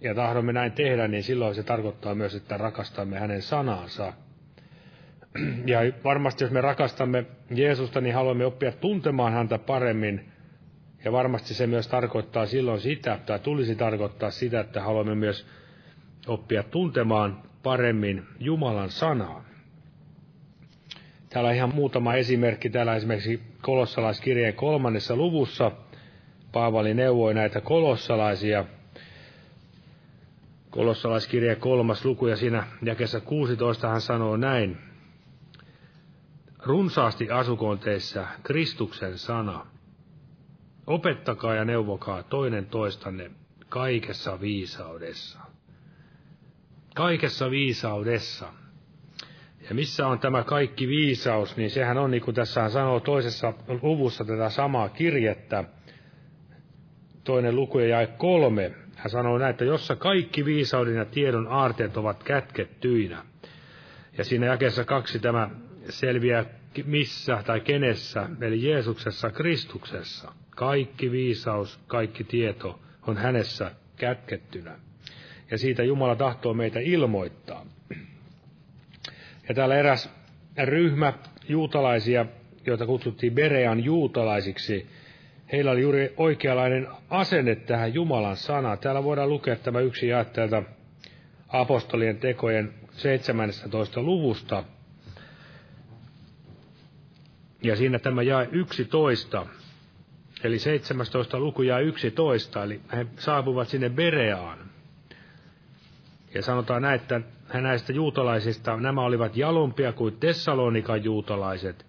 ja 0.00 0.14
tahdomme 0.14 0.52
näin 0.52 0.72
tehdä, 0.72 1.08
niin 1.08 1.22
silloin 1.22 1.54
se 1.54 1.62
tarkoittaa 1.62 2.14
myös, 2.14 2.34
että 2.34 2.56
rakastamme 2.56 3.18
hänen 3.18 3.42
sanansa– 3.42 4.12
ja 5.66 5.78
varmasti 6.04 6.44
jos 6.44 6.50
me 6.50 6.60
rakastamme 6.60 7.24
Jeesusta, 7.50 8.00
niin 8.00 8.14
haluamme 8.14 8.46
oppia 8.46 8.72
tuntemaan 8.72 9.32
häntä 9.32 9.58
paremmin. 9.58 10.28
Ja 11.04 11.12
varmasti 11.12 11.54
se 11.54 11.66
myös 11.66 11.88
tarkoittaa 11.88 12.46
silloin 12.46 12.80
sitä, 12.80 13.18
tai 13.26 13.38
tulisi 13.38 13.74
tarkoittaa 13.76 14.30
sitä, 14.30 14.60
että 14.60 14.82
haluamme 14.82 15.14
myös 15.14 15.46
oppia 16.26 16.62
tuntemaan 16.62 17.42
paremmin 17.62 18.26
Jumalan 18.40 18.90
sanaa. 18.90 19.44
Täällä 21.30 21.48
on 21.50 21.56
ihan 21.56 21.74
muutama 21.74 22.14
esimerkki. 22.14 22.70
Täällä 22.70 22.96
esimerkiksi 22.96 23.40
kolossalaiskirjeen 23.62 24.54
kolmannessa 24.54 25.16
luvussa 25.16 25.72
Paavali 26.52 26.94
neuvoi 26.94 27.34
näitä 27.34 27.60
kolossalaisia. 27.60 28.64
Kolossalaiskirjeen 30.70 31.56
kolmas 31.60 32.04
luku 32.04 32.26
ja 32.26 32.36
siinä 32.36 32.66
jakessa 32.82 33.20
16 33.20 33.88
hän 33.88 34.00
sanoo 34.00 34.36
näin. 34.36 34.87
Runsaasti 36.62 37.30
asukoon 37.30 37.78
teissä 37.78 38.26
Kristuksen 38.42 39.18
sana. 39.18 39.66
Opettakaa 40.86 41.54
ja 41.54 41.64
neuvokaa 41.64 42.22
toinen 42.22 42.66
toistanne 42.66 43.30
kaikessa 43.68 44.40
viisaudessa. 44.40 45.38
Kaikessa 46.94 47.50
viisaudessa. 47.50 48.52
Ja 49.68 49.74
missä 49.74 50.06
on 50.06 50.18
tämä 50.18 50.44
kaikki 50.44 50.88
viisaus, 50.88 51.56
niin 51.56 51.70
sehän 51.70 51.98
on, 51.98 52.10
niin 52.10 52.22
kuin 52.22 52.34
tässä 52.34 52.68
sanoo 52.68 53.00
toisessa 53.00 53.52
luvussa 53.82 54.24
tätä 54.24 54.50
samaa 54.50 54.88
kirjettä, 54.88 55.64
toinen 57.24 57.56
luku 57.56 57.78
ja 57.78 58.06
kolme. 58.06 58.74
Hän 58.96 59.10
sanoo 59.10 59.38
näin, 59.38 59.50
että 59.50 59.64
jossa 59.64 59.96
kaikki 59.96 60.44
viisauden 60.44 60.94
ja 60.94 61.04
tiedon 61.04 61.46
aarteet 61.48 61.96
ovat 61.96 62.22
kätkettyinä. 62.22 63.24
Ja 64.18 64.24
siinä 64.24 64.46
jakeessa 64.46 64.84
kaksi 64.84 65.18
tämä 65.18 65.50
selviää 65.88 66.44
missä 66.86 67.42
tai 67.46 67.60
kenessä, 67.60 68.28
eli 68.40 68.68
Jeesuksessa 68.68 69.30
Kristuksessa. 69.30 70.32
Kaikki 70.50 71.10
viisaus, 71.10 71.80
kaikki 71.86 72.24
tieto 72.24 72.80
on 73.06 73.16
hänessä 73.16 73.70
kätkettynä. 73.96 74.78
Ja 75.50 75.58
siitä 75.58 75.82
Jumala 75.82 76.16
tahtoo 76.16 76.54
meitä 76.54 76.80
ilmoittaa. 76.80 77.66
Ja 79.48 79.54
täällä 79.54 79.76
eräs 79.76 80.10
ryhmä 80.64 81.12
juutalaisia 81.48 82.26
joita 82.68 82.86
kutsuttiin 82.86 83.34
Berean 83.34 83.84
juutalaisiksi, 83.84 84.86
heillä 85.52 85.70
oli 85.70 85.80
juuri 85.80 86.14
oikeanlainen 86.16 86.88
asenne 87.10 87.54
tähän 87.54 87.94
Jumalan 87.94 88.36
sanaan. 88.36 88.78
Täällä 88.78 89.04
voidaan 89.04 89.28
lukea 89.28 89.56
tämä 89.56 89.80
yksi 89.80 90.08
jaettelta 90.08 90.62
apostolien 91.48 92.16
tekojen 92.16 92.74
17. 92.92 94.02
luvusta. 94.02 94.64
Ja 97.62 97.76
siinä 97.76 97.98
tämä 97.98 98.22
jae 98.22 98.48
11, 98.52 99.46
eli 100.44 100.58
17 100.58 101.40
luku 101.40 101.62
jae 101.62 101.82
11, 101.82 102.64
eli 102.64 102.80
he 102.92 103.06
saapuvat 103.16 103.68
sinne 103.68 103.90
Bereaan. 103.90 104.58
Ja 106.34 106.42
sanotaan 106.42 106.82
näin, 106.82 107.00
että 107.00 107.20
näistä 107.54 107.92
juutalaisista 107.92 108.76
nämä 108.76 109.02
olivat 109.02 109.36
jalompia 109.36 109.92
kuin 109.92 110.16
Tessalonikan 110.16 111.04
juutalaiset. 111.04 111.86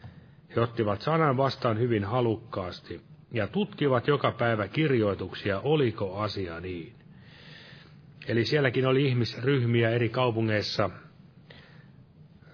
He 0.55 0.61
ottivat 0.61 1.01
sanan 1.01 1.37
vastaan 1.37 1.79
hyvin 1.79 2.03
halukkaasti 2.03 3.01
ja 3.31 3.47
tutkivat 3.47 4.07
joka 4.07 4.31
päivä 4.31 4.67
kirjoituksia, 4.67 5.59
oliko 5.59 6.17
asia 6.17 6.59
niin. 6.59 6.93
Eli 8.27 8.45
sielläkin 8.45 8.87
oli 8.87 9.05
ihmisryhmiä 9.05 9.89
eri 9.89 10.09
kaupungeissa, 10.09 10.89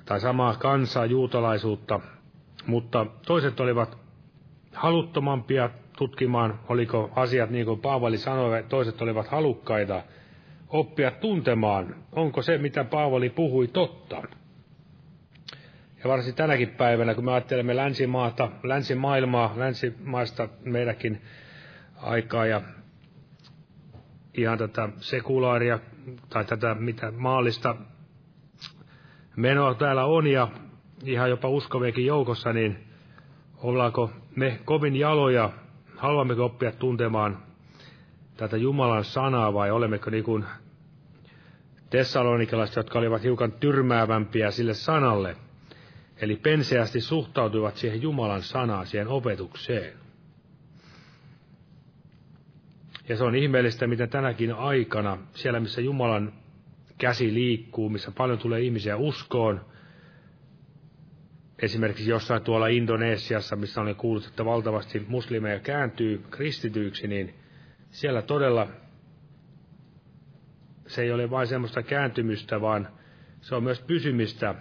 tai 0.06 0.20
samaa 0.20 0.56
kansaa, 0.56 1.06
juutalaisuutta, 1.06 2.00
mutta 2.68 3.06
toiset 3.26 3.60
olivat 3.60 3.98
haluttomampia 4.74 5.70
tutkimaan, 5.98 6.60
oliko 6.70 7.12
asiat 7.16 7.50
niin 7.50 7.66
kuin 7.66 7.80
Paavali 7.82 8.18
sanoi, 8.18 8.64
toiset 8.70 9.02
olivat 9.02 9.28
halukkaita 9.28 10.04
oppia 10.70 11.12
tuntemaan, 11.12 11.96
onko 12.12 12.42
se, 12.42 12.58
mitä 12.58 12.84
Paavali 12.84 13.30
puhui, 13.30 13.68
totta. 13.68 14.24
Ja 16.04 16.10
varsin 16.10 16.36
tänäkin 16.36 16.70
päivänä, 16.70 17.16
kun 17.16 17.26
me 17.26 17.32
ajattelemme 17.32 17.76
länsimaata, 17.76 18.50
länsimaailmaa, 18.64 19.54
länsimaista 19.56 20.50
meidänkin 20.64 21.22
aikaa 22.02 22.46
ja 22.46 22.62
ihan 24.34 24.58
tätä 24.58 24.90
sekulaaria 24.98 25.80
tai 26.30 26.46
tätä 26.46 26.76
mitä 26.76 27.12
maallista 27.12 27.76
menoa 29.36 29.74
täällä 29.74 30.06
on 30.06 30.28
ja 30.28 30.48
ihan 31.08 31.30
jopa 31.30 31.50
uskoviakin 31.50 32.06
joukossa, 32.06 32.54
niin 32.54 32.78
ollaanko 33.58 34.12
me 34.36 34.60
kovin 34.66 34.96
jaloja, 34.96 35.50
haluammeko 35.98 36.46
oppia 36.46 36.72
tuntemaan 36.72 37.38
tätä 38.38 38.58
Jumalan 38.58 39.04
sanaa 39.04 39.54
vai 39.54 39.72
olemmeko 39.72 40.10
niin 40.10 40.24
kuin 40.24 40.46
tessalonikalaiset, 41.90 42.76
jotka 42.76 43.00
olivat 43.00 43.24
hiukan 43.24 43.52
tyrmäävämpiä 43.52 44.52
sille 44.52 44.74
sanalle, 44.74 45.36
eli 46.22 46.36
penseästi 46.36 47.02
suhtautuivat 47.02 47.78
siihen 47.78 48.02
Jumalan 48.02 48.42
sanaan, 48.42 48.88
siihen 48.88 49.08
opetukseen. 49.08 49.94
Ja 53.10 53.18
se 53.18 53.24
on 53.24 53.36
ihmeellistä, 53.36 53.88
miten 53.88 54.10
tänäkin 54.10 54.54
aikana, 54.54 55.18
siellä 55.34 55.60
missä 55.60 55.82
Jumalan 55.82 56.34
käsi 56.98 57.34
liikkuu, 57.34 57.90
missä 57.90 58.12
paljon 58.12 58.38
tulee 58.38 58.62
ihmisiä 58.62 58.98
uskoon, 58.98 59.62
esimerkiksi 61.60 62.10
jossain 62.10 62.42
tuolla 62.42 62.68
Indonesiassa, 62.68 63.56
missä 63.56 63.82
olen 63.82 63.96
kuullut, 63.96 64.26
että 64.28 64.46
valtavasti 64.46 65.06
muslimeja 65.08 65.60
kääntyy 65.60 66.24
kristityiksi, 66.32 67.08
niin 67.08 67.34
siellä 67.90 68.22
todella 68.22 68.68
se 70.88 71.02
ei 71.02 71.12
ole 71.12 71.30
vain 71.30 71.48
semmoista 71.48 71.84
kääntymystä, 71.84 72.62
vaan 72.62 72.88
se 73.42 73.56
on 73.56 73.64
myös 73.64 73.82
pysymistä 73.82 74.56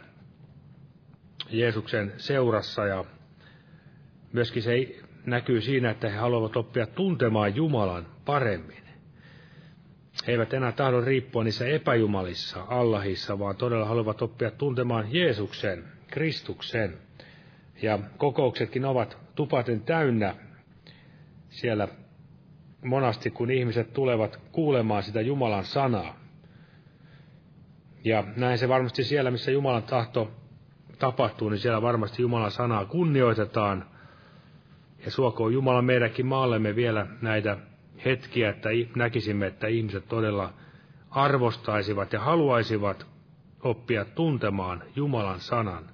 Jeesuksen 1.50 2.12
seurassa 2.16 2.86
ja 2.86 3.04
myöskin 4.32 4.62
se 4.62 4.96
näkyy 5.26 5.60
siinä, 5.60 5.90
että 5.90 6.10
he 6.10 6.16
haluavat 6.16 6.56
oppia 6.56 6.86
tuntemaan 6.86 7.56
Jumalan 7.56 8.06
paremmin. 8.24 8.84
He 10.26 10.32
eivät 10.32 10.54
enää 10.54 10.72
tahdo 10.72 11.00
riippua 11.00 11.44
niissä 11.44 11.66
epäjumalissa, 11.66 12.64
Allahissa, 12.68 13.38
vaan 13.38 13.56
todella 13.56 13.84
haluavat 13.84 14.22
oppia 14.22 14.50
tuntemaan 14.50 15.06
Jeesuksen, 15.10 15.93
Kristuksen. 16.14 16.98
Ja 17.82 17.98
kokouksetkin 18.18 18.84
ovat 18.84 19.18
tupaten 19.34 19.80
täynnä 19.80 20.34
siellä 21.48 21.88
monasti, 22.84 23.30
kun 23.30 23.50
ihmiset 23.50 23.92
tulevat 23.92 24.40
kuulemaan 24.52 25.02
sitä 25.02 25.20
Jumalan 25.20 25.64
sanaa. 25.64 26.18
Ja 28.04 28.24
näin 28.36 28.58
se 28.58 28.68
varmasti 28.68 29.04
siellä, 29.04 29.30
missä 29.30 29.50
Jumalan 29.50 29.82
tahto 29.82 30.30
tapahtuu, 30.98 31.48
niin 31.48 31.58
siellä 31.58 31.82
varmasti 31.82 32.22
Jumalan 32.22 32.50
sanaa 32.50 32.84
kunnioitetaan. 32.84 33.86
Ja 35.04 35.10
suokoon 35.10 35.52
Jumala 35.52 35.82
meidänkin 35.82 36.26
maallemme 36.26 36.76
vielä 36.76 37.06
näitä 37.22 37.56
hetkiä, 38.04 38.50
että 38.50 38.68
näkisimme, 38.96 39.46
että 39.46 39.66
ihmiset 39.66 40.08
todella 40.08 40.52
arvostaisivat 41.10 42.12
ja 42.12 42.20
haluaisivat 42.20 43.06
oppia 43.62 44.04
tuntemaan 44.04 44.82
Jumalan 44.96 45.40
sanan, 45.40 45.93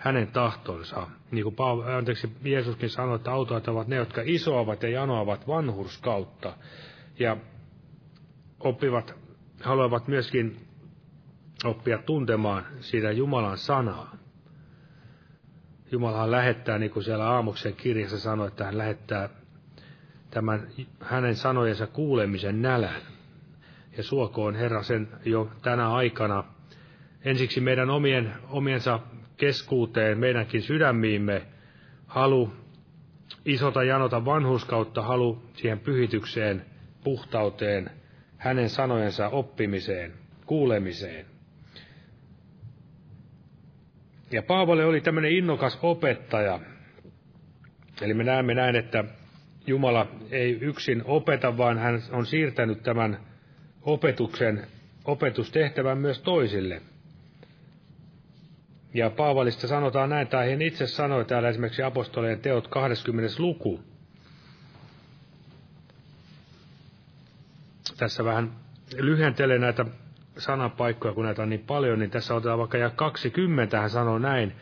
hänen 0.00 0.28
tahtonsa. 0.28 1.06
Niin 1.30 1.42
kuin 1.42 1.54
Paul, 1.54 1.82
anteeksi, 1.82 2.32
Jeesuskin 2.44 2.90
sanoi, 2.90 3.16
että 3.16 3.30
autoat 3.30 3.68
ovat 3.68 3.88
ne, 3.88 3.96
jotka 3.96 4.22
isoavat 4.24 4.82
ja 4.82 4.88
janoavat 4.88 5.48
vanhurskautta. 5.48 6.56
Ja 7.18 7.36
oppivat, 8.60 9.14
haluavat 9.62 10.08
myöskin 10.08 10.56
oppia 11.64 11.98
tuntemaan 11.98 12.66
siitä 12.80 13.12
Jumalan 13.12 13.58
sanaa. 13.58 14.16
Jumalahan 15.92 16.30
lähettää, 16.30 16.78
niin 16.78 16.90
kuin 16.90 17.02
siellä 17.02 17.28
aamuksen 17.28 17.74
kirjassa 17.74 18.18
sanoi, 18.18 18.48
että 18.48 18.64
hän 18.64 18.78
lähettää 18.78 19.28
tämän 20.30 20.68
hänen 21.00 21.36
sanojensa 21.36 21.86
kuulemisen 21.86 22.62
nälän. 22.62 23.02
Ja 23.96 24.02
suokoon 24.02 24.54
Herra 24.54 24.82
sen 24.82 25.08
jo 25.24 25.50
tänä 25.62 25.92
aikana 25.92 26.44
ensiksi 27.24 27.60
meidän 27.60 27.90
omien, 27.90 28.34
omiensa 28.50 29.00
keskuuteen, 29.40 30.18
meidänkin 30.18 30.62
sydämiimme, 30.62 31.42
halu 32.06 32.52
isota 33.44 33.84
janota 33.84 34.24
vanhuskautta, 34.24 35.02
halu 35.02 35.42
siihen 35.54 35.78
pyhitykseen, 35.78 36.64
puhtauteen, 37.04 37.90
hänen 38.36 38.70
sanojensa 38.70 39.28
oppimiseen, 39.28 40.12
kuulemiseen. 40.46 41.26
Ja 44.30 44.42
Paavali 44.42 44.84
oli 44.84 45.00
tämmöinen 45.00 45.32
innokas 45.32 45.78
opettaja. 45.82 46.60
Eli 48.00 48.14
me 48.14 48.24
näemme 48.24 48.54
näin, 48.54 48.76
että 48.76 49.04
Jumala 49.66 50.06
ei 50.30 50.58
yksin 50.60 51.02
opeta, 51.04 51.56
vaan 51.58 51.78
hän 51.78 52.02
on 52.12 52.26
siirtänyt 52.26 52.82
tämän 52.82 53.18
opetuksen, 53.82 54.66
opetustehtävän 55.04 55.98
myös 55.98 56.20
toisille. 56.20 56.82
Ja 58.94 59.10
Paavalista 59.10 59.66
sanotaan 59.68 60.10
näin, 60.10 60.26
tai 60.26 60.50
hän 60.50 60.62
itse 60.62 60.86
sanoi 60.86 61.24
täällä 61.24 61.48
esimerkiksi 61.48 61.82
apostolien 61.82 62.40
teot 62.40 62.68
20. 62.68 63.34
luku. 63.38 63.80
Tässä 67.96 68.24
vähän 68.24 68.52
lyhentelen 68.96 69.60
näitä 69.60 69.84
sanapaikkoja, 70.38 71.14
kun 71.14 71.24
näitä 71.24 71.42
on 71.42 71.50
niin 71.50 71.64
paljon, 71.66 71.98
niin 71.98 72.10
tässä 72.10 72.34
otetaan 72.34 72.58
vaikka 72.58 72.78
ja 72.78 72.90
20, 72.90 73.80
hän 73.80 73.90
sanoo 73.90 74.18
näin. 74.18 74.52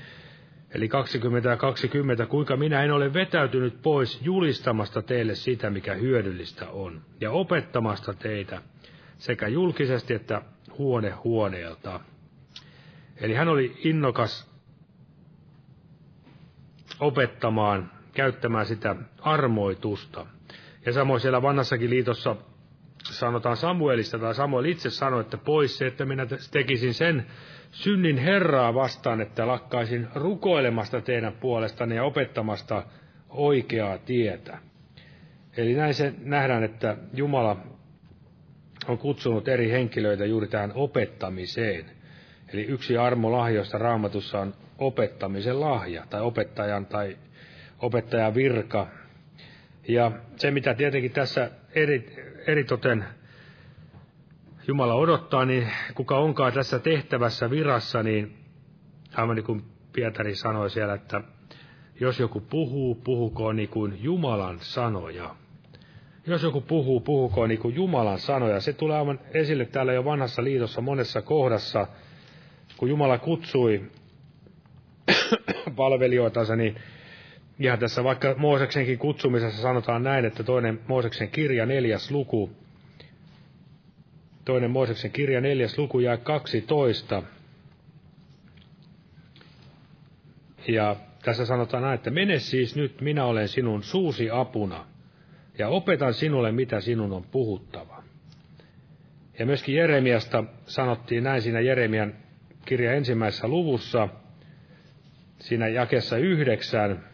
Eli 0.70 0.88
20 0.88 1.48
ja 1.48 1.56
20, 1.56 2.26
kuinka 2.26 2.56
minä 2.56 2.82
en 2.82 2.92
ole 2.92 3.14
vetäytynyt 3.14 3.82
pois 3.82 4.22
julistamasta 4.22 5.02
teille 5.02 5.34
sitä, 5.34 5.70
mikä 5.70 5.94
hyödyllistä 5.94 6.68
on, 6.68 7.00
ja 7.20 7.30
opettamasta 7.30 8.14
teitä 8.14 8.62
sekä 9.18 9.48
julkisesti 9.48 10.14
että 10.14 10.42
huone 10.78 11.10
huoneelta. 11.10 12.00
Eli 13.20 13.34
hän 13.34 13.48
oli 13.48 13.74
innokas 13.84 14.50
opettamaan, 17.00 17.90
käyttämään 18.12 18.66
sitä 18.66 18.96
armoitusta. 19.20 20.26
Ja 20.86 20.92
samoin 20.92 21.20
siellä 21.20 21.42
vanhassakin 21.42 21.90
liitossa 21.90 22.36
sanotaan 23.04 23.56
Samuelista, 23.56 24.18
tai 24.18 24.34
Samuel 24.34 24.64
itse 24.64 24.90
sanoi, 24.90 25.20
että 25.20 25.36
pois 25.36 25.78
se, 25.78 25.86
että 25.86 26.04
minä 26.04 26.26
tekisin 26.50 26.94
sen 26.94 27.26
synnin 27.70 28.18
Herraa 28.18 28.74
vastaan, 28.74 29.20
että 29.20 29.46
lakkaisin 29.46 30.08
rukoilemasta 30.14 31.00
teidän 31.00 31.32
puolestanne 31.32 31.94
ja 31.94 32.04
opettamasta 32.04 32.82
oikeaa 33.28 33.98
tietä. 33.98 34.58
Eli 35.56 35.74
näin 35.74 35.94
se 35.94 36.14
nähdään, 36.18 36.64
että 36.64 36.96
Jumala 37.14 37.56
on 38.88 38.98
kutsunut 38.98 39.48
eri 39.48 39.70
henkilöitä 39.70 40.24
juuri 40.24 40.48
tähän 40.48 40.72
opettamiseen. 40.74 41.97
Eli 42.52 42.62
yksi 42.62 42.96
armolahjoista 42.96 43.78
raamatussa 43.78 44.40
on 44.40 44.54
opettamisen 44.78 45.60
lahja, 45.60 46.04
tai 46.10 46.20
opettajan 46.20 46.86
tai 46.86 47.16
opettajan 47.78 48.34
virka. 48.34 48.86
Ja 49.88 50.12
se, 50.36 50.50
mitä 50.50 50.74
tietenkin 50.74 51.10
tässä 51.12 51.50
eri, 51.74 52.16
eritoten 52.46 53.04
Jumala 54.66 54.94
odottaa, 54.94 55.44
niin 55.44 55.68
kuka 55.94 56.18
onkaan 56.18 56.52
tässä 56.52 56.78
tehtävässä 56.78 57.50
virassa, 57.50 58.02
niin 58.02 58.36
aivan 59.14 59.36
niin 59.36 59.44
kuin 59.44 59.64
Pietari 59.92 60.34
sanoi 60.34 60.70
siellä, 60.70 60.94
että 60.94 61.20
Jos 62.00 62.20
joku 62.20 62.40
puhuu, 62.40 62.94
puhukoon 62.94 63.56
niin 63.56 63.68
kuin 63.68 63.98
Jumalan 64.02 64.58
sanoja. 64.60 65.34
Jos 66.26 66.42
joku 66.42 66.60
puhuu, 66.60 67.00
puhukoon 67.00 67.48
niin 67.48 67.60
kuin 67.60 67.74
Jumalan 67.74 68.18
sanoja. 68.18 68.60
Se 68.60 68.72
tulee 68.72 68.98
aivan 68.98 69.20
esille 69.34 69.64
täällä 69.64 69.92
jo 69.92 70.04
vanhassa 70.04 70.44
liitossa 70.44 70.80
monessa 70.80 71.22
kohdassa, 71.22 71.86
kun 72.78 72.88
Jumala 72.88 73.18
kutsui 73.18 73.82
palvelijoitansa, 75.76 76.56
niin 76.56 76.76
ihan 77.60 77.78
tässä 77.78 78.04
vaikka 78.04 78.34
Mooseksenkin 78.36 78.98
kutsumisessa 78.98 79.62
sanotaan 79.62 80.02
näin, 80.02 80.24
että 80.24 80.42
toinen 80.42 80.80
Mooseksen 80.88 81.30
kirja 81.30 81.66
neljäs 81.66 82.10
luku, 82.10 82.50
toinen 84.44 84.70
Mooseksen 84.70 85.10
kirja 85.10 85.40
neljäs 85.40 85.78
luku 85.78 86.00
ja 86.00 86.16
12. 86.16 87.22
Ja 90.68 90.96
tässä 91.22 91.46
sanotaan 91.46 91.82
näin, 91.82 91.94
että 91.94 92.10
mene 92.10 92.38
siis 92.38 92.76
nyt, 92.76 93.00
minä 93.00 93.24
olen 93.24 93.48
sinun 93.48 93.82
suusi 93.82 94.30
apuna, 94.30 94.86
ja 95.58 95.68
opetan 95.68 96.14
sinulle, 96.14 96.52
mitä 96.52 96.80
sinun 96.80 97.12
on 97.12 97.24
puhuttava. 97.30 98.02
Ja 99.38 99.46
myöskin 99.46 99.74
Jeremiasta 99.74 100.44
sanottiin 100.66 101.24
näin 101.24 101.42
siinä 101.42 101.60
Jeremian 101.60 102.14
kirja 102.64 102.92
ensimmäisessä 102.92 103.48
luvussa, 103.48 104.08
siinä 105.38 105.68
jakessa 105.68 106.16
yhdeksän, 106.16 107.04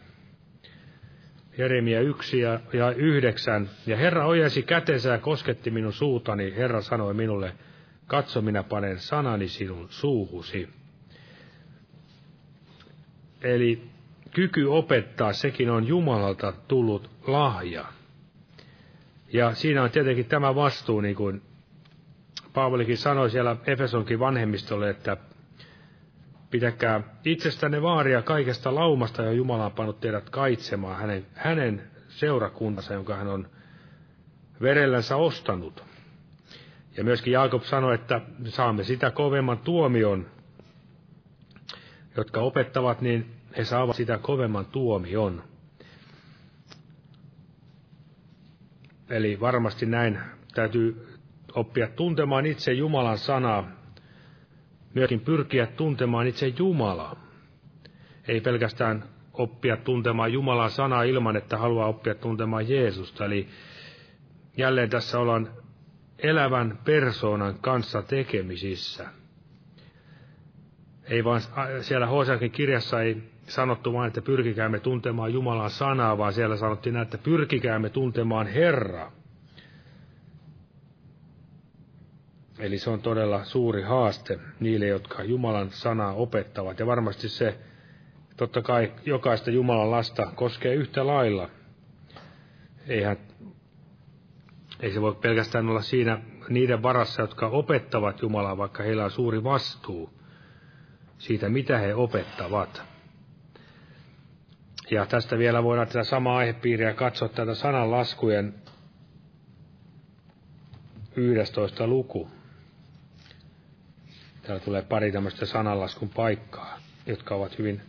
Jeremia 1.57 2.01
yksi 2.01 2.39
ja, 2.39 2.59
ja 2.73 2.91
yhdeksän. 2.91 3.69
Ja 3.85 3.97
Herra 3.97 4.25
ojensi 4.25 4.63
kätensä 4.63 5.09
ja 5.09 5.17
kosketti 5.17 5.71
minun 5.71 5.93
suutani. 5.93 6.53
Herra 6.55 6.81
sanoi 6.81 7.13
minulle, 7.13 7.53
katso 8.07 8.41
minä 8.41 8.63
panen 8.63 8.99
sanani 8.99 9.47
sinun 9.47 9.87
suuhusi. 9.89 10.69
Eli 13.41 13.81
kyky 14.31 14.63
opettaa, 14.63 15.33
sekin 15.33 15.69
on 15.69 15.87
Jumalalta 15.87 16.53
tullut 16.67 17.09
lahja. 17.27 17.85
Ja 19.33 19.53
siinä 19.53 19.83
on 19.83 19.91
tietenkin 19.91 20.25
tämä 20.25 20.55
vastuu, 20.55 21.01
niin 21.01 21.15
kuin 21.15 21.41
Paavalikin 22.53 22.97
sanoi 22.97 23.29
siellä 23.29 23.55
Efesonkin 23.67 24.19
vanhemmistolle, 24.19 24.89
että 24.89 25.17
pitäkää 26.55 27.01
itsestänne 27.25 27.81
vaaria 27.81 28.21
kaikesta 28.21 28.75
laumasta, 28.75 29.21
ja 29.23 29.31
Jumala 29.31 29.65
on 29.65 29.71
pannut 29.71 29.99
teidät 29.99 30.29
kaitsemaan 30.29 30.97
hänen, 30.97 31.25
hänen 31.33 31.81
seurakuntansa, 32.07 32.93
jonka 32.93 33.15
hän 33.15 33.27
on 33.27 33.49
verellänsä 34.61 35.15
ostanut. 35.15 35.83
Ja 36.97 37.03
myöskin 37.03 37.33
Jaakob 37.33 37.63
sanoi, 37.63 37.95
että 37.95 38.21
saamme 38.47 38.83
sitä 38.83 39.11
kovemman 39.11 39.57
tuomion, 39.57 40.25
jotka 42.17 42.41
opettavat, 42.41 43.01
niin 43.01 43.35
he 43.57 43.63
saavat 43.63 43.95
sitä 43.95 44.17
kovemman 44.17 44.65
tuomion. 44.65 45.43
Eli 49.09 49.39
varmasti 49.39 49.85
näin 49.85 50.19
täytyy 50.53 51.07
oppia 51.53 51.87
tuntemaan 51.87 52.45
itse 52.45 52.73
Jumalan 52.73 53.17
sanaa, 53.17 53.84
myöskin 54.95 55.19
pyrkiä 55.19 55.65
tuntemaan 55.65 56.27
itse 56.27 56.47
Jumalaa. 56.47 57.25
Ei 58.27 58.41
pelkästään 58.41 59.03
oppia 59.33 59.77
tuntemaan 59.77 60.33
Jumalan 60.33 60.69
sanaa 60.71 61.03
ilman, 61.03 61.35
että 61.35 61.57
haluaa 61.57 61.87
oppia 61.87 62.15
tuntemaan 62.15 62.69
Jeesusta. 62.69 63.25
Eli 63.25 63.47
jälleen 64.57 64.89
tässä 64.89 65.19
ollaan 65.19 65.49
elävän 66.19 66.79
persoonan 66.85 67.55
kanssa 67.61 68.01
tekemisissä. 68.01 69.09
Ei 71.03 71.23
vaan 71.23 71.41
siellä 71.81 72.07
Hoseakin 72.07 72.51
kirjassa 72.51 73.01
ei 73.01 73.23
sanottu 73.47 73.93
vain, 73.93 74.07
että 74.07 74.21
pyrkikäämme 74.21 74.79
tuntemaan 74.79 75.33
Jumalan 75.33 75.69
sanaa, 75.69 76.17
vaan 76.17 76.33
siellä 76.33 76.57
sanottiin 76.57 76.97
että 76.97 77.17
pyrkikäämme 77.17 77.89
tuntemaan 77.89 78.47
Herraa. 78.47 79.11
Eli 82.59 82.77
se 82.77 82.89
on 82.89 83.01
todella 83.01 83.43
suuri 83.43 83.81
haaste 83.81 84.39
niille, 84.59 84.87
jotka 84.87 85.23
Jumalan 85.23 85.69
sanaa 85.69 86.13
opettavat. 86.13 86.79
Ja 86.79 86.85
varmasti 86.85 87.29
se, 87.29 87.57
totta 88.37 88.61
kai 88.61 88.93
jokaista 89.05 89.51
Jumalan 89.51 89.91
lasta 89.91 90.31
koskee 90.35 90.73
yhtä 90.73 91.07
lailla. 91.07 91.49
Eihän, 92.87 93.17
ei 94.79 94.91
se 94.91 95.01
voi 95.01 95.15
pelkästään 95.15 95.69
olla 95.69 95.81
siinä 95.81 96.21
niiden 96.49 96.83
varassa, 96.83 97.21
jotka 97.21 97.47
opettavat 97.47 98.21
Jumalaa, 98.21 98.57
vaikka 98.57 98.83
heillä 98.83 99.03
on 99.03 99.11
suuri 99.11 99.43
vastuu 99.43 100.09
siitä, 101.17 101.49
mitä 101.49 101.77
he 101.77 101.95
opettavat. 101.95 102.83
Ja 104.91 105.05
tästä 105.05 105.37
vielä 105.37 105.63
voidaan 105.63 105.87
tätä 105.87 106.03
samaa 106.03 106.37
aihepiiriä 106.37 106.93
katsoa 106.93 107.29
tätä 107.29 107.55
sananlaskujen 107.55 108.53
11 111.15 111.87
luku. 111.87 112.34
Täällä 114.45 114.63
tulee 114.65 114.81
pari 114.81 115.11
tämmöistä 115.11 115.45
sananlaskun 115.45 116.09
paikkaa, 116.09 116.79
jotka 117.05 117.35
ovat 117.35 117.57
hyvin 117.59 117.81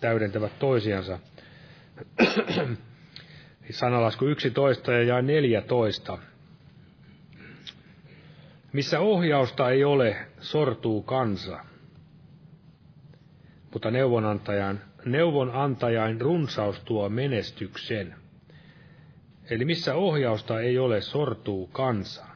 täydentävät 0.00 0.58
toisiansa. 0.58 1.18
Sanalasku 3.70 4.24
11 4.24 4.92
ja 4.92 5.22
14. 5.22 6.18
Missä 8.72 9.00
ohjausta 9.00 9.70
ei 9.70 9.84
ole, 9.84 10.16
sortuu 10.40 11.02
kansa. 11.02 11.58
Mutta 13.72 13.90
neuvonantajan, 13.90 14.80
neuvonantajain 15.04 16.20
runsaus 16.20 16.80
tuo 16.80 17.08
menestyksen. 17.08 18.14
Eli 19.50 19.64
missä 19.64 19.94
ohjausta 19.94 20.60
ei 20.60 20.78
ole, 20.78 21.00
sortuu 21.00 21.66
kansa. 21.66 22.35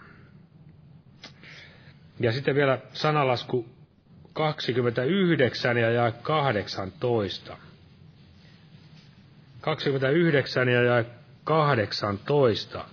Ja 2.20 2.32
sitten 2.32 2.54
vielä 2.54 2.78
sanalasku 2.92 3.66
29 4.32 5.76
ja 5.76 5.90
jae 5.90 6.12
18. 6.12 7.56
29 9.60 10.68
ja 10.68 10.82
jae 10.82 11.06
18. 11.44 12.84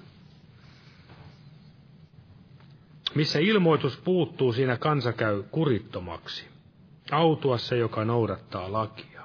Missä 3.15 3.39
ilmoitus 3.39 3.97
puuttuu, 3.97 4.53
siinä 4.53 4.77
kansa 4.77 5.13
käy 5.13 5.43
kurittomaksi. 5.51 6.47
Autua 7.11 7.57
se, 7.57 7.77
joka 7.77 8.05
noudattaa 8.05 8.71
lakia. 8.71 9.21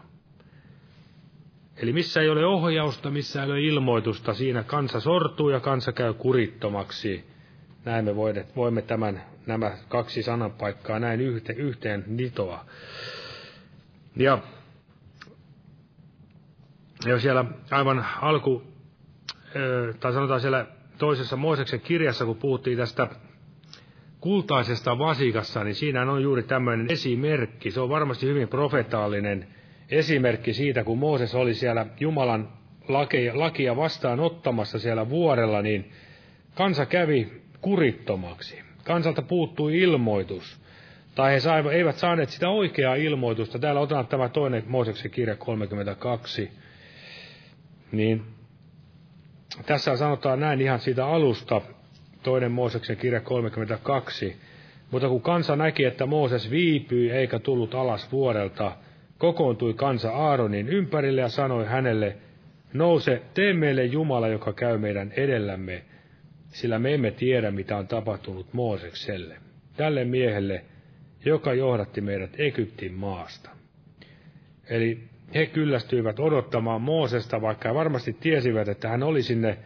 Eli 1.76 1.92
missä 1.92 2.20
ei 2.20 2.28
ole 2.28 2.46
ohjausta, 2.46 3.11
missä 3.11 3.42
ei 3.42 3.50
ole 3.50 3.61
ilmoitusta, 3.61 4.34
siinä 4.34 4.62
kansa 4.62 5.00
sortuu 5.00 5.50
ja 5.50 5.61
kansa 5.61 5.92
käy 5.92 6.14
kurittomaksi. 6.14 7.24
Näin 7.85 8.05
me 8.05 8.16
voimme 8.57 8.83
tämän 8.83 9.22
nämä 9.47 9.72
kaksi 9.89 10.22
sananpaikkaa 10.22 10.99
näin 10.99 11.20
yhteen, 11.20 11.59
yhteen 11.59 12.05
nitoa. 12.07 12.64
Ja, 14.16 14.39
ja 17.07 17.18
siellä 17.18 17.45
aivan 17.70 18.07
alku, 18.20 18.62
tai 20.01 20.12
sanotaan 20.12 20.41
siellä 20.41 20.66
toisessa 20.99 21.37
Mooseksen 21.37 21.80
kirjassa, 21.80 22.24
kun 22.24 22.37
puhuttiin 22.37 22.78
tästä 22.78 23.09
kultaisesta 24.20 24.99
vasikassa, 24.99 25.64
niin 25.64 25.74
siinä 25.74 26.12
on 26.12 26.22
juuri 26.22 26.43
tämmöinen 26.43 26.87
esimerkki. 26.91 27.70
Se 27.70 27.80
on 27.80 27.89
varmasti 27.89 28.26
hyvin 28.26 28.49
profetaalinen 28.49 29.49
esimerkki 29.91 30.53
siitä, 30.53 30.85
kun 30.85 30.99
Mooses 30.99 31.35
oli 31.35 31.55
siellä 31.55 31.87
Jumalan 32.01 32.49
lakia, 32.89 33.39
lakia 33.39 33.76
vastaan 33.76 34.20
ottamassa 34.20 34.78
siellä 34.78 35.09
vuorella, 35.09 35.62
niin 35.62 35.93
kansa 36.55 36.87
kävi 36.87 37.41
kurittomaksi 37.62 38.62
kansalta 38.84 39.22
puuttui 39.22 39.78
ilmoitus, 39.78 40.60
tai 41.14 41.32
he 41.32 41.38
eivät 41.72 41.96
saaneet 41.96 42.28
sitä 42.28 42.48
oikeaa 42.48 42.94
ilmoitusta. 42.94 43.58
Täällä 43.58 43.80
otetaan 43.80 44.06
tämä 44.06 44.28
toinen 44.28 44.64
Mooseksen 44.66 45.10
kirja 45.10 45.36
32. 45.36 46.50
Niin 47.92 48.22
tässä 49.66 49.96
sanotaan 49.96 50.40
näin 50.40 50.60
ihan 50.60 50.80
siitä 50.80 51.06
alusta, 51.06 51.60
toinen 52.22 52.52
Mooseksen 52.52 52.96
kirja 52.96 53.20
32. 53.20 54.36
Mutta 54.90 55.08
kun 55.08 55.22
kansa 55.22 55.56
näki, 55.56 55.84
että 55.84 56.06
Mooses 56.06 56.50
viipyi 56.50 57.10
eikä 57.10 57.38
tullut 57.38 57.74
alas 57.74 58.12
vuorelta, 58.12 58.76
kokoontui 59.18 59.74
kansa 59.74 60.10
Aaronin 60.10 60.68
ympärille 60.68 61.20
ja 61.20 61.28
sanoi 61.28 61.66
hänelle, 61.66 62.16
nouse, 62.72 63.22
tee 63.34 63.52
meille 63.52 63.84
Jumala, 63.84 64.28
joka 64.28 64.52
käy 64.52 64.78
meidän 64.78 65.12
edellämme, 65.16 65.82
sillä 66.53 66.78
me 66.78 66.94
emme 66.94 67.11
tiedä, 67.11 67.50
mitä 67.50 67.76
on 67.76 67.88
tapahtunut 67.88 68.53
Moosekselle, 68.53 69.36
tälle 69.76 70.05
miehelle, 70.05 70.64
joka 71.24 71.55
johdatti 71.55 72.00
meidät 72.00 72.40
Egyptin 72.40 72.94
maasta. 72.94 73.50
Eli 74.68 75.09
he 75.34 75.46
kyllästyivät 75.46 76.20
odottamaan 76.20 76.80
Moosesta, 76.80 77.40
vaikka 77.40 77.68
he 77.68 77.74
varmasti 77.74 78.12
tiesivät, 78.12 78.68
että 78.68 78.88
hän 78.88 79.03
oli 79.03 79.22
sinne 79.22 79.59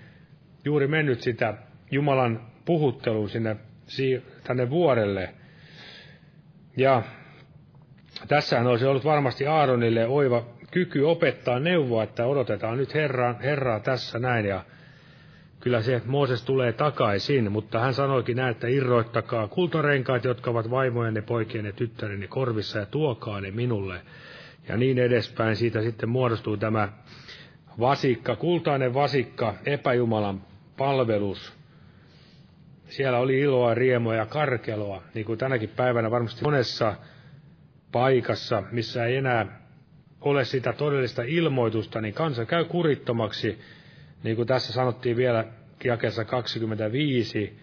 juuri 0.64 0.87
mennyt 0.87 1.20
sitä 1.20 1.55
Jumalan 1.91 2.47
puhutteluun 2.64 3.28
sinne 3.28 3.57
tänne 4.45 4.70
vuorelle. 4.70 5.34
Ja 6.76 7.03
tässähän 8.28 8.66
olisi 8.66 8.87
ollut 8.87 9.05
varmasti 9.05 9.47
Aaronille 9.47 10.07
oiva 10.07 10.47
kyky 10.70 11.03
opettaa 11.03 11.61
neuvoa, 11.61 12.03
että 12.03 12.26
odotetaan 12.26 12.78
nyt 12.78 12.95
Herraa, 12.95 13.32
Herraa 13.32 13.80
tässä 13.80 14.18
näin 14.18 14.47
ja 14.47 14.64
kyllä 15.67 15.83
se 15.83 16.03
Mooses 16.05 16.43
tulee 16.43 16.73
takaisin, 16.73 17.53
mutta 17.53 17.79
hän 17.79 17.95
sanoikin 17.95 18.37
näin, 18.37 18.51
että 18.51 18.69
irroittakaa 18.69 19.49
kultarenkaat, 19.49 20.25
jotka 20.25 20.51
ovat 20.51 20.71
vaimojenne, 20.71 21.23
poikienne, 21.23 21.73
tyttärenne 21.73 22.27
korvissa 22.27 22.79
ja 22.79 22.87
tuokaa 22.87 23.41
ne 23.41 23.51
minulle. 23.51 24.01
Ja 24.69 24.77
niin 24.77 24.99
edespäin 24.99 25.57
siitä 25.57 25.83
sitten 25.83 26.09
muodostuu 26.09 26.57
tämä 26.57 26.89
vasikka, 27.81 28.37
kultainen 28.37 28.95
vasikka, 28.95 29.55
epäjumalan 29.64 30.43
palvelus. 30.77 31.53
Siellä 32.89 33.19
oli 33.19 33.41
iloa, 33.41 33.75
riemua 33.75 34.14
ja 34.14 34.27
karkeloa, 34.27 35.03
niin 35.14 35.27
kuin 35.27 35.39
tänäkin 35.39 35.69
päivänä 35.69 36.11
varmasti 36.11 36.45
monessa 36.45 36.95
paikassa, 37.93 38.62
missä 38.73 39.07
ei 39.07 39.17
enää 39.17 39.61
ole 40.21 40.45
sitä 40.45 40.73
todellista 40.73 41.23
ilmoitusta, 41.23 42.01
niin 42.01 42.14
kansa 42.14 42.45
käy 42.45 42.64
kurittomaksi, 42.64 43.59
niin 44.23 44.37
kuin 44.37 44.49
tässä 44.49 44.73
sanottiin 44.73 45.17
vielä 45.17 45.45
jakessa 45.85 46.25
25, 46.25 47.59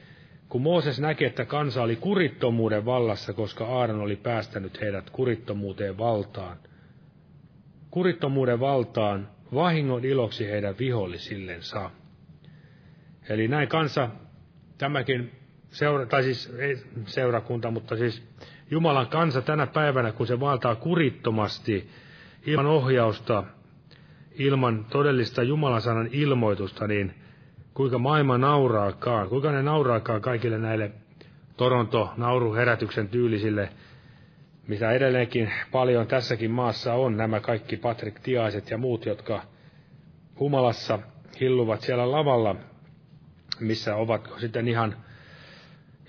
kun 0.49 0.61
Mooses 0.61 0.99
näki, 0.99 1.25
että 1.25 1.45
kansa 1.45 1.83
oli 1.83 1.95
kurittomuuden 1.95 2.85
vallassa, 2.85 3.33
koska 3.33 3.65
Aaron 3.65 4.01
oli 4.01 4.15
päästänyt 4.15 4.81
heidät 4.81 5.09
kurittomuuteen 5.09 5.97
valtaan. 5.97 6.57
Kurittomuuden 7.91 8.59
valtaan 8.59 9.29
vahingon 9.53 10.05
iloksi 10.05 10.47
heidän 10.47 10.75
vihollisillensa. 10.79 11.91
Eli 13.29 13.47
näin 13.47 13.67
kansa, 13.67 14.09
tämäkin 14.77 15.31
seura, 15.69 16.05
tai 16.05 16.23
siis 16.23 16.53
ei 16.59 16.77
seurakunta, 17.05 17.71
mutta 17.71 17.95
siis 17.97 18.23
Jumalan 18.71 19.07
kansa 19.07 19.41
tänä 19.41 19.67
päivänä, 19.67 20.11
kun 20.11 20.27
se 20.27 20.39
valtaa 20.39 20.75
kurittomasti, 20.75 21.89
ilman 22.45 22.65
ohjausta, 22.65 23.43
ilman 24.35 24.85
todellista 24.89 25.43
Jumalan 25.43 25.81
sanan 25.81 26.09
ilmoitusta, 26.11 26.87
niin 26.87 27.13
kuinka 27.73 27.97
maailma 27.97 28.37
nauraakaan, 28.37 29.29
kuinka 29.29 29.51
ne 29.51 29.61
nauraakaan 29.61 30.21
kaikille 30.21 30.57
näille 30.57 30.91
Toronto-nauruherätyksen 31.57 33.09
tyylisille, 33.09 33.69
mitä 34.67 34.91
edelleenkin 34.91 35.51
paljon 35.71 36.07
tässäkin 36.07 36.51
maassa 36.51 36.93
on, 36.93 37.17
nämä 37.17 37.39
kaikki 37.39 37.77
Patrik 37.77 38.19
Tiaiset 38.19 38.69
ja 38.69 38.77
muut, 38.77 39.05
jotka 39.05 39.43
humalassa 40.39 40.99
hilluvat 41.39 41.81
siellä 41.81 42.11
lavalla, 42.11 42.55
missä 43.59 43.95
ovat 43.95 44.29
sitten 44.37 44.67
ihan 44.67 44.95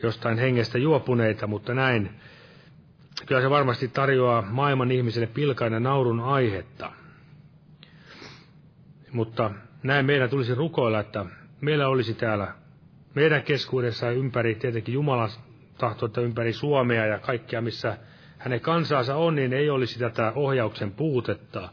jostain 0.02 0.38
hengestä 0.38 0.78
juopuneita, 0.78 1.46
mutta 1.46 1.74
näin. 1.74 2.10
Kyllä 3.26 3.40
se 3.40 3.50
varmasti 3.50 3.88
tarjoaa 3.88 4.42
maailman 4.42 4.90
ihmisille 4.90 5.26
pilkainen 5.26 5.82
naurun 5.82 6.20
aihetta. 6.20 6.92
Mutta 9.14 9.50
näin 9.82 10.06
meidän 10.06 10.30
tulisi 10.30 10.54
rukoilla, 10.54 11.00
että 11.00 11.26
meillä 11.60 11.88
olisi 11.88 12.14
täällä 12.14 12.54
meidän 13.14 13.42
keskuudessa 13.42 14.10
ympäri, 14.10 14.54
tietenkin 14.54 14.94
Jumalan 14.94 15.30
tahto, 15.78 16.06
että 16.06 16.20
ympäri 16.20 16.52
Suomea 16.52 17.06
ja 17.06 17.18
kaikkia, 17.18 17.60
missä 17.60 17.98
hänen 18.38 18.60
kansansa 18.60 19.16
on, 19.16 19.34
niin 19.34 19.52
ei 19.52 19.70
olisi 19.70 19.98
tätä 19.98 20.32
ohjauksen 20.34 20.92
puutetta 20.92 21.68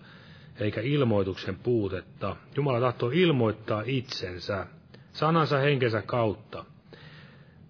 eikä 0.60 0.82
ilmoituksen 0.82 1.56
puutetta. 1.56 2.36
Jumala 2.56 2.80
tahtoo 2.80 3.10
ilmoittaa 3.14 3.84
itsensä, 3.86 4.66
sanansa 5.14 5.58
henkensä 5.58 6.02
kautta. 6.02 6.66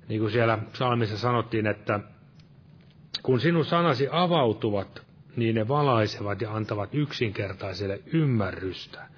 Niin 0.07 0.19
kuin 0.19 0.31
siellä 0.31 0.57
psalmissa 0.71 1.17
sanottiin, 1.17 1.67
että 1.67 1.99
kun 3.23 3.39
sinun 3.39 3.65
sanasi 3.65 4.07
avautuvat, 4.11 5.01
niin 5.35 5.55
ne 5.55 5.67
valaisevat 5.67 6.41
ja 6.41 6.53
antavat 6.53 6.89
yksinkertaiselle 6.95 8.01
ymmärrystä. 8.13 9.11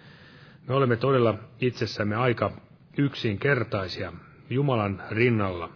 Me 0.67 0.73
olemme 0.73 0.95
todella 0.95 1.35
itsessämme 1.61 2.15
aika 2.15 2.51
yksinkertaisia 2.97 4.13
Jumalan 4.49 5.03
rinnalla. 5.11 5.69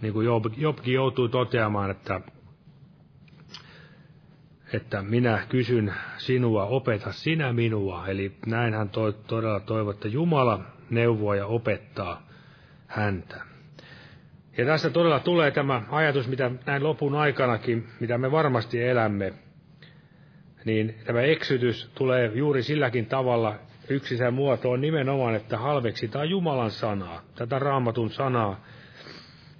Niin 0.00 0.12
kuin 0.12 0.26
Job, 0.26 0.44
Jobkin 0.56 0.94
joutuu 0.94 1.28
toteamaan, 1.28 1.90
että, 1.90 2.20
että 4.72 5.02
minä 5.02 5.46
kysyn 5.48 5.94
sinua, 6.16 6.64
opeta 6.64 7.12
sinä 7.12 7.52
minua. 7.52 8.06
Eli 8.06 8.32
näin 8.46 8.74
hän 8.74 8.88
toi, 8.88 9.14
todella 9.26 9.60
toivoo, 9.60 9.92
että 9.92 10.08
Jumala 10.08 10.60
neuvoa 10.90 11.36
ja 11.36 11.46
opettaa 11.46 12.22
häntä. 12.86 13.40
Ja 14.58 14.66
tässä 14.66 14.90
todella 14.90 15.20
tulee 15.20 15.50
tämä 15.50 15.82
ajatus, 15.90 16.28
mitä 16.28 16.50
näin 16.66 16.82
lopun 16.82 17.14
aikanakin, 17.14 17.88
mitä 18.00 18.18
me 18.18 18.30
varmasti 18.30 18.82
elämme, 18.82 19.32
niin 20.64 20.94
tämä 21.04 21.20
eksytys 21.20 21.90
tulee 21.94 22.30
juuri 22.34 22.62
silläkin 22.62 23.06
tavalla, 23.06 23.58
yksi 23.92 24.16
se 24.16 24.30
muoto 24.30 24.70
on 24.70 24.80
nimenomaan, 24.80 25.34
että 25.34 25.58
halveksitaan 25.58 26.30
Jumalan 26.30 26.70
sanaa, 26.70 27.22
tätä 27.34 27.58
raamatun 27.58 28.10
sanaa. 28.10 28.64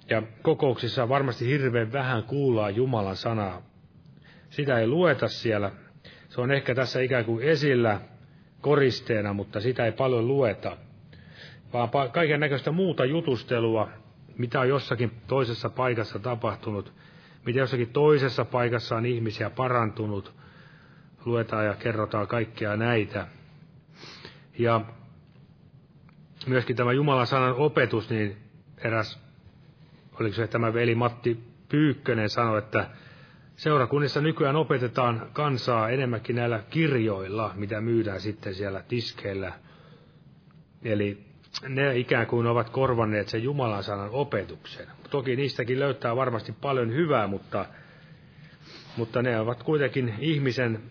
Ja 0.09 0.21
kokouksissa 0.41 1.09
varmasti 1.09 1.47
hirveän 1.47 1.91
vähän 1.93 2.23
kuullaan 2.23 2.75
Jumalan 2.75 3.15
sanaa. 3.15 3.61
Sitä 4.49 4.79
ei 4.79 4.87
lueta 4.87 5.27
siellä. 5.27 5.71
Se 6.29 6.41
on 6.41 6.51
ehkä 6.51 6.75
tässä 6.75 7.01
ikään 7.01 7.25
kuin 7.25 7.43
esillä 7.43 8.01
koristeena, 8.61 9.33
mutta 9.33 9.59
sitä 9.61 9.85
ei 9.85 9.91
paljon 9.91 10.27
lueta. 10.27 10.77
Vaan 11.73 11.89
kaiken 12.11 12.39
näköistä 12.39 12.71
muuta 12.71 13.05
jutustelua, 13.05 13.89
mitä 14.37 14.59
on 14.59 14.69
jossakin 14.69 15.11
toisessa 15.27 15.69
paikassa 15.69 16.19
tapahtunut, 16.19 16.93
mitä 17.45 17.59
jossakin 17.59 17.89
toisessa 17.89 18.45
paikassa 18.45 18.95
on 18.95 19.05
ihmisiä 19.05 19.49
parantunut, 19.49 20.33
luetaan 21.25 21.65
ja 21.65 21.73
kerrotaan 21.73 22.27
kaikkea 22.27 22.77
näitä. 22.77 23.27
Ja 24.57 24.81
myöskin 26.47 26.75
tämä 26.75 26.93
Jumalan 26.93 27.27
sanan 27.27 27.55
opetus, 27.55 28.09
niin 28.09 28.37
eräs, 28.77 29.19
oliko 30.19 30.35
se 30.35 30.47
tämä 30.47 30.73
veli 30.73 30.95
Matti 30.95 31.39
Pyykkönen 31.69 32.29
sanoi, 32.29 32.59
että 32.59 32.89
seurakunnissa 33.55 34.21
nykyään 34.21 34.55
opetetaan 34.55 35.29
kansaa 35.33 35.89
enemmänkin 35.89 36.35
näillä 36.35 36.63
kirjoilla, 36.69 37.51
mitä 37.55 37.81
myydään 37.81 38.21
sitten 38.21 38.55
siellä 38.55 38.83
tiskeillä. 38.87 39.53
Eli 40.83 41.23
ne 41.67 41.97
ikään 41.97 42.27
kuin 42.27 42.47
ovat 42.47 42.69
korvanneet 42.69 43.27
sen 43.29 43.43
Jumalan 43.43 43.83
sanan 43.83 44.09
opetuksen. 44.09 44.87
Toki 45.09 45.35
niistäkin 45.35 45.79
löytää 45.79 46.15
varmasti 46.15 46.51
paljon 46.51 46.93
hyvää, 46.93 47.27
mutta, 47.27 47.65
mutta 48.97 49.21
ne 49.21 49.39
ovat 49.39 49.63
kuitenkin 49.63 50.13
ihmisen, 50.19 50.81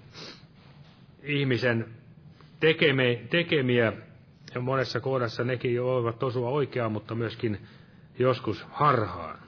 ihmisen 1.23 1.87
tekemiä, 3.31 3.93
ja 4.55 4.61
monessa 4.61 5.01
kohdassa 5.01 5.45
nekin 5.45 5.83
voivat 5.83 6.23
osua 6.23 6.49
oikeaan, 6.49 6.93
mutta 6.93 7.15
myöskin 7.15 7.59
joskus 8.19 8.67
harhaan. 8.71 9.39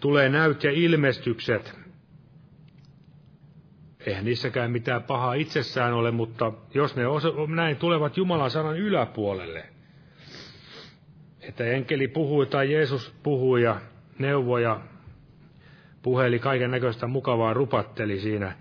Tulee 0.00 0.28
näyt 0.28 0.64
ja 0.64 0.70
ilmestykset. 0.70 1.78
Eihän 4.06 4.24
niissäkään 4.24 4.70
mitään 4.70 5.02
pahaa 5.02 5.34
itsessään 5.34 5.92
ole, 5.92 6.10
mutta 6.10 6.52
jos 6.74 6.96
ne 6.96 7.06
osa, 7.06 7.28
näin 7.48 7.76
tulevat 7.76 8.16
Jumalan 8.16 8.50
sanan 8.50 8.78
yläpuolelle, 8.78 9.64
että 11.40 11.64
enkeli 11.64 12.08
puhui 12.08 12.46
tai 12.46 12.72
Jeesus 12.72 13.14
puhui 13.22 13.62
ja 13.62 13.80
neuvoi 14.18 14.62
ja 14.62 14.80
puheli 16.02 16.38
kaiken 16.38 16.70
näköistä 16.70 17.06
mukavaa 17.06 17.54
rupatteli 17.54 18.20
siinä. 18.20 18.56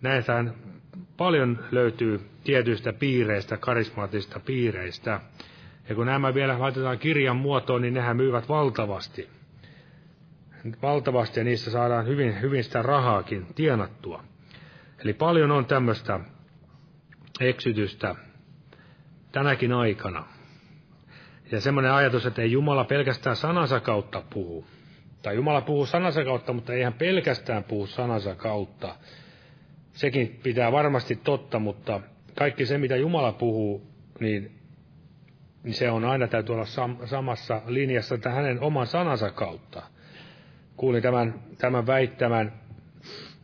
Näetään 0.00 0.54
paljon 1.22 1.64
löytyy 1.70 2.20
tietyistä 2.44 2.92
piireistä, 2.92 3.56
karismaattisista 3.56 4.40
piireistä. 4.40 5.20
Ja 5.88 5.94
kun 5.94 6.06
nämä 6.06 6.34
vielä 6.34 6.60
laitetaan 6.60 6.98
kirjan 6.98 7.36
muotoon, 7.36 7.82
niin 7.82 7.94
nehän 7.94 8.16
myyvät 8.16 8.48
valtavasti. 8.48 9.28
Valtavasti 10.82 11.40
ja 11.40 11.44
niissä 11.44 11.70
saadaan 11.70 12.06
hyvin, 12.06 12.40
hyvin 12.40 12.64
sitä 12.64 12.82
rahaakin 12.82 13.46
tienattua. 13.54 14.24
Eli 15.04 15.12
paljon 15.12 15.50
on 15.50 15.66
tämmöistä 15.66 16.20
eksytystä 17.40 18.14
tänäkin 19.32 19.72
aikana. 19.72 20.24
Ja 21.52 21.60
semmoinen 21.60 21.92
ajatus, 21.92 22.26
että 22.26 22.42
ei 22.42 22.52
Jumala 22.52 22.84
pelkästään 22.84 23.36
sanansa 23.36 23.80
kautta 23.80 24.22
puhu. 24.30 24.66
Tai 25.22 25.34
Jumala 25.34 25.60
puhuu 25.60 25.86
sanansa 25.86 26.24
kautta, 26.24 26.52
mutta 26.52 26.72
ei 26.72 26.82
hän 26.82 26.92
pelkästään 26.92 27.64
puhu 27.64 27.86
sanansa 27.86 28.34
kautta. 28.34 28.96
Sekin 29.92 30.40
pitää 30.42 30.72
varmasti 30.72 31.16
totta, 31.16 31.58
mutta 31.58 32.00
kaikki 32.38 32.66
se, 32.66 32.78
mitä 32.78 32.96
Jumala 32.96 33.32
puhuu, 33.32 33.86
niin, 34.20 34.52
niin 35.62 35.74
se 35.74 35.90
on 35.90 36.04
aina 36.04 36.28
täytyy 36.28 36.54
olla 36.54 36.64
sam- 36.64 37.06
samassa 37.06 37.62
linjassa 37.66 38.14
että 38.14 38.30
hänen 38.30 38.60
oman 38.60 38.86
sanansa 38.86 39.30
kautta. 39.30 39.82
Kuulin 40.76 41.02
tämän, 41.02 41.34
tämän 41.58 41.86
väittämän, 41.86 42.52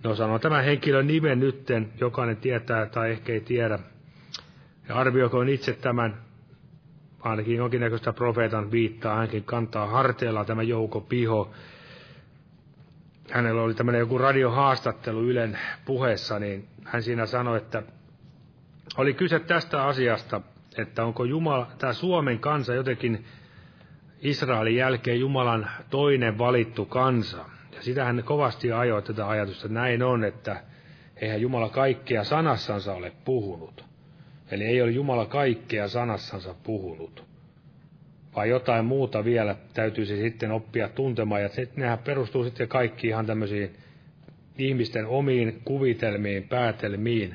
no 0.04 0.14
sanon 0.14 0.40
tämän 0.40 0.64
henkilön 0.64 1.06
nimen 1.06 1.40
nytten, 1.40 1.92
jokainen 2.00 2.36
tietää 2.36 2.86
tai 2.86 3.10
ehkä 3.10 3.32
ei 3.32 3.40
tiedä. 3.40 3.78
Ja 4.88 4.94
arvioikoon 4.94 5.48
itse 5.48 5.72
tämän, 5.72 6.16
ainakin 7.20 7.56
jonkinnäköistä 7.56 8.12
profeetan 8.12 8.70
viittaa, 8.70 9.16
hänkin 9.16 9.44
kantaa 9.44 9.86
harteella 9.86 10.44
tämä 10.44 10.62
Jouko 10.62 11.00
Piho. 11.00 11.50
Hänellä 13.30 13.62
oli 13.62 13.74
tämmöinen 13.74 14.00
joku 14.00 14.18
radiohaastattelu 14.18 15.22
Ylen 15.22 15.58
puheessa, 15.84 16.38
niin 16.38 16.68
hän 16.84 17.02
siinä 17.02 17.26
sanoi, 17.26 17.56
että 17.56 17.82
oli 18.96 19.14
kyse 19.14 19.38
tästä 19.38 19.86
asiasta, 19.86 20.40
että 20.78 21.04
onko 21.04 21.24
Jumala, 21.24 21.70
tämä 21.78 21.92
Suomen 21.92 22.38
kansa 22.38 22.74
jotenkin 22.74 23.24
Israelin 24.20 24.76
jälkeen 24.76 25.20
Jumalan 25.20 25.70
toinen 25.90 26.38
valittu 26.38 26.84
kansa. 26.84 27.44
Ja 27.72 27.82
sitä 27.82 28.04
hän 28.04 28.22
kovasti 28.24 28.72
ajoi 28.72 29.02
tätä 29.02 29.28
ajatusta, 29.28 29.68
näin 29.68 30.02
on, 30.02 30.24
että 30.24 30.62
eihän 31.16 31.40
Jumala 31.40 31.68
kaikkea 31.68 32.24
sanassansa 32.24 32.94
ole 32.94 33.12
puhunut. 33.24 33.84
Eli 34.50 34.64
ei 34.64 34.82
ole 34.82 34.90
Jumala 34.90 35.26
kaikkea 35.26 35.88
sanassansa 35.88 36.54
puhunut. 36.62 37.27
Vai 38.38 38.48
jotain 38.48 38.84
muuta 38.84 39.24
vielä 39.24 39.56
täytyisi 39.74 40.16
sitten 40.16 40.50
oppia 40.50 40.88
tuntemaan. 40.88 41.42
Ja 41.42 41.48
nehän 41.76 41.98
perustuu 41.98 42.44
sitten 42.44 42.68
kaikki 42.68 43.08
ihan 43.08 43.26
tämmöisiin 43.26 43.76
ihmisten 44.58 45.06
omiin 45.06 45.60
kuvitelmiin, 45.64 46.48
päätelmiin. 46.48 47.34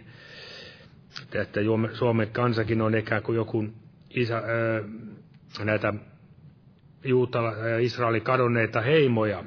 Että 1.33 1.59
Suomen 1.93 2.27
kansakin 2.31 2.81
on 2.81 2.97
ikään 2.97 3.23
kuin 3.23 3.35
joku 3.35 3.65
isä, 4.09 4.37
ää, 4.37 4.43
näitä 5.65 5.93
Juutala 7.03 7.53
Israelin 7.79 8.21
kadonneita 8.21 8.81
heimoja. 8.81 9.43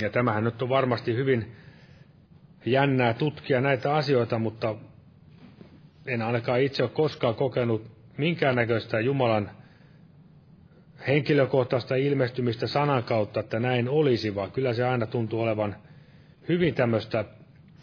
Ja 0.00 0.10
tämähän 0.10 0.44
nyt 0.44 0.62
on 0.62 0.68
varmasti 0.68 1.16
hyvin 1.16 1.52
jännää 2.66 3.14
tutkia 3.14 3.60
näitä 3.60 3.94
asioita, 3.94 4.38
mutta 4.38 4.74
en 6.06 6.22
ainakaan 6.22 6.60
itse 6.60 6.82
ole 6.82 6.90
koskaan 6.94 7.34
kokenut 7.34 7.90
minkäännäköistä 8.16 9.00
Jumalan 9.00 9.61
henkilökohtaista 11.08 11.94
ilmestymistä 11.94 12.66
sanan 12.66 13.04
kautta, 13.04 13.40
että 13.40 13.60
näin 13.60 13.88
olisi, 13.88 14.34
vaan 14.34 14.52
kyllä 14.52 14.72
se 14.72 14.84
aina 14.84 15.06
tuntuu 15.06 15.40
olevan 15.40 15.76
hyvin 16.48 16.74
tämmöistä 16.74 17.24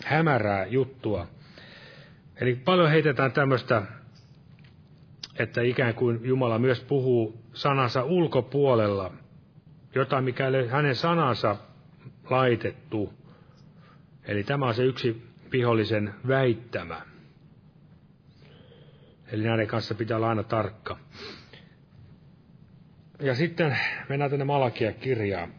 hämärää 0.05 0.65
juttua. 0.65 1.27
Eli 2.41 2.55
paljon 2.55 2.89
heitetään 2.89 3.31
tämmöistä, 3.31 3.81
että 5.39 5.61
ikään 5.61 5.95
kuin 5.95 6.19
Jumala 6.23 6.59
myös 6.59 6.79
puhuu 6.79 7.43
sanansa 7.53 8.03
ulkopuolella, 8.03 9.13
jotain 9.95 10.23
mikä 10.23 10.43
ei 10.43 10.49
ole 10.49 10.67
hänen 10.67 10.95
sanansa 10.95 11.55
laitettu. 12.29 13.13
Eli 14.23 14.43
tämä 14.43 14.67
on 14.67 14.73
se 14.73 14.83
yksi 14.83 15.21
vihollisen 15.51 16.13
väittämä. 16.27 17.01
Eli 19.31 19.43
näiden 19.43 19.67
kanssa 19.67 19.95
pitää 19.95 20.17
olla 20.17 20.29
aina 20.29 20.43
tarkka. 20.43 20.97
Ja 23.21 23.35
sitten 23.35 23.77
mennään 24.09 24.31
tänne 24.31 24.45
Malakia 24.45 24.91
kirjaan. 24.93 25.53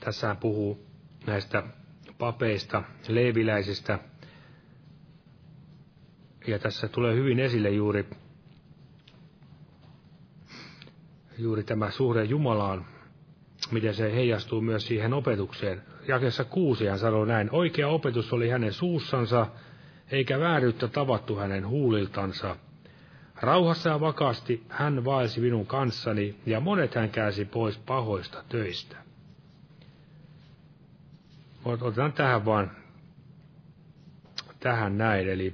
Tässä 0.00 0.34
puhuu 0.40 0.86
näistä 1.26 1.62
papeista, 2.18 2.82
leiviläisistä. 3.08 3.98
Ja 6.46 6.58
tässä 6.58 6.88
tulee 6.88 7.14
hyvin 7.14 7.40
esille 7.40 7.70
juuri, 7.70 8.06
juuri 11.38 11.62
tämä 11.62 11.90
suhde 11.90 12.24
Jumalaan, 12.24 12.84
miten 13.70 13.94
se 13.94 14.12
heijastuu 14.14 14.60
myös 14.60 14.86
siihen 14.86 15.12
opetukseen. 15.12 15.82
Jakessa 16.08 16.44
kuusi 16.44 16.86
hän 16.86 16.98
sanoo 16.98 17.24
näin, 17.24 17.48
oikea 17.52 17.88
opetus 17.88 18.32
oli 18.32 18.48
hänen 18.48 18.72
suussansa, 18.72 19.46
eikä 20.10 20.40
vääryyttä 20.40 20.88
tavattu 20.88 21.36
hänen 21.36 21.68
huuliltansa. 21.68 22.56
Rauhassa 23.36 23.88
ja 23.90 24.00
vakaasti 24.00 24.64
hän 24.68 25.04
vaelsi 25.04 25.40
minun 25.40 25.66
kanssani, 25.66 26.36
ja 26.46 26.60
monet 26.60 26.94
hän 26.94 27.10
käsi 27.10 27.44
pois 27.44 27.78
pahoista 27.78 28.44
töistä. 28.48 28.96
Otetaan 31.64 32.12
tähän 32.12 32.44
vaan, 32.44 32.70
tähän 34.60 34.98
näin, 34.98 35.28
eli 35.28 35.52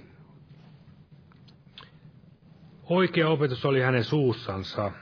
oikea 2.89 3.29
opetus 3.29 3.65
oli 3.65 3.81
hänen 3.81 4.05
suussansa. 4.05 4.93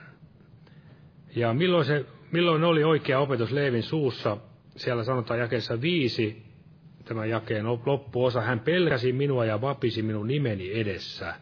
Ja 1.35 1.53
milloin, 1.53 1.85
se, 1.85 2.05
milloin 2.31 2.63
oli 2.63 2.83
oikea 2.83 3.19
opetus 3.19 3.51
Leevin 3.51 3.83
suussa? 3.83 4.37
Siellä 4.75 5.03
sanotaan 5.03 5.39
jakeessa 5.39 5.81
viisi, 5.81 6.45
tämä 7.05 7.25
jakeen 7.25 7.65
loppuosa. 7.85 8.41
Hän 8.41 8.59
pelkäsi 8.59 9.13
minua 9.13 9.45
ja 9.45 9.61
vapisi 9.61 10.01
minun 10.01 10.27
nimeni 10.27 10.79
edessä. 10.79 11.35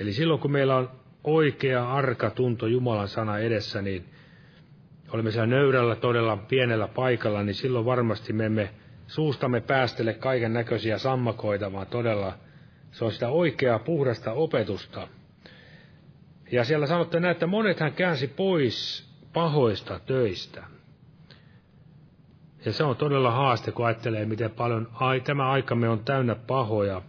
Eli 0.00 0.12
silloin 0.12 0.40
kun 0.40 0.52
meillä 0.52 0.76
on 0.76 0.90
oikea 1.24 1.92
arka 1.92 2.30
tunto 2.30 2.66
Jumalan 2.66 3.08
sana 3.08 3.38
edessä, 3.38 3.82
niin 3.82 4.04
olemme 5.12 5.30
siellä 5.30 5.46
nöyrällä 5.46 5.96
todella 5.96 6.36
pienellä 6.36 6.88
paikalla, 6.88 7.42
niin 7.42 7.54
silloin 7.54 7.84
varmasti 7.84 8.32
me 8.32 8.46
emme 8.46 8.70
suustamme 9.06 9.60
päästele 9.60 10.14
kaiken 10.14 10.52
näköisiä 10.52 10.98
sammakoita, 10.98 11.72
vaan 11.72 11.86
todella 11.86 12.38
se 12.92 13.04
on 13.04 13.12
sitä 13.12 13.28
oikeaa 13.28 13.78
puhdasta 13.78 14.32
opetusta. 14.32 15.08
Ja 16.52 16.64
siellä 16.64 16.86
sanotte 16.86 17.20
näin, 17.20 17.32
että 17.32 17.46
monet 17.46 17.80
hän 17.80 17.92
käänsi 17.92 18.26
pois 18.28 19.08
pahoista 19.32 20.00
töistä. 20.06 20.64
Ja 22.64 22.72
se 22.72 22.84
on 22.84 22.96
todella 22.96 23.30
haaste, 23.30 23.72
kun 23.72 23.86
ajattelee, 23.86 24.26
miten 24.26 24.50
paljon 24.50 24.88
ai, 24.94 25.20
tämä 25.20 25.50
aikamme 25.50 25.88
on 25.88 26.04
täynnä 26.04 26.34
pahoja, 26.34 27.02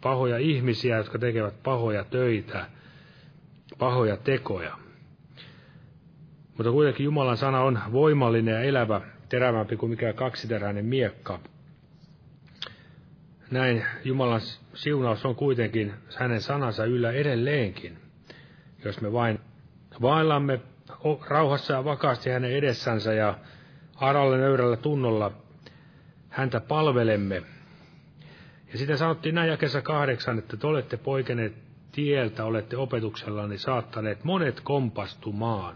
pahoja 0.00 0.38
ihmisiä, 0.38 0.96
jotka 0.96 1.18
tekevät 1.18 1.62
pahoja 1.62 2.04
töitä, 2.04 2.66
pahoja 3.78 4.16
tekoja. 4.16 4.78
Mutta 6.56 6.72
kuitenkin 6.72 7.04
Jumalan 7.04 7.36
sana 7.36 7.60
on 7.60 7.78
voimallinen 7.92 8.54
ja 8.54 8.60
elävä, 8.60 9.00
terävämpi 9.28 9.76
kuin 9.76 9.90
mikään 9.90 10.14
kaksiteräinen 10.14 10.84
miekka. 10.84 11.40
Näin 13.50 13.84
Jumalan 14.04 14.40
siunaus 14.74 15.24
on 15.24 15.34
kuitenkin 15.34 15.92
hänen 16.16 16.40
sanansa 16.40 16.84
yllä 16.84 17.12
edelleenkin. 17.12 17.98
Jos 18.84 19.00
me 19.00 19.12
vain 19.12 19.40
vaellamme 20.02 20.60
rauhassa 21.28 21.72
ja 21.74 21.84
vakaasti 21.84 22.30
hänen 22.30 22.52
edessänsä 22.52 23.12
ja 23.12 23.38
aralla 23.96 24.36
nöyrällä 24.36 24.76
tunnolla 24.76 25.32
häntä 26.28 26.60
palvelemme. 26.60 27.42
Ja 28.72 28.78
sitten 28.78 28.98
sanottiin 28.98 29.34
näin 29.34 29.50
jakessa 29.50 29.82
kahdeksan, 29.82 30.38
että 30.38 30.56
te 30.56 30.66
olette 30.66 30.96
poikeneet 30.96 31.54
tieltä, 31.92 32.44
olette 32.44 32.76
opetuksellanne 32.76 33.58
saattaneet 33.58 34.24
monet 34.24 34.60
kompastumaan 34.60 35.74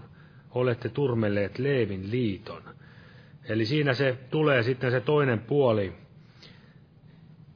olette 0.51 0.89
turmelleet 0.89 1.59
Leevin 1.59 2.11
liiton. 2.11 2.63
Eli 3.45 3.67
siinä 3.67 3.95
se 3.95 4.19
tulee 4.31 4.63
sitten 4.63 4.91
se 4.91 5.01
toinen 5.01 5.39
puoli. 5.39 5.93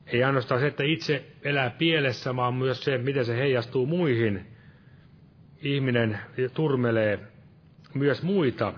Ei 0.06 0.24
ainoastaan 0.24 0.60
se, 0.60 0.66
että 0.66 0.84
itse 0.84 1.24
elää 1.42 1.70
pielessä, 1.70 2.36
vaan 2.36 2.54
myös 2.54 2.84
se, 2.84 2.98
miten 2.98 3.24
se 3.24 3.36
heijastuu 3.36 3.86
muihin. 3.86 4.46
Ihminen 5.62 6.18
turmelee 6.54 7.18
myös 7.94 8.22
muita 8.22 8.72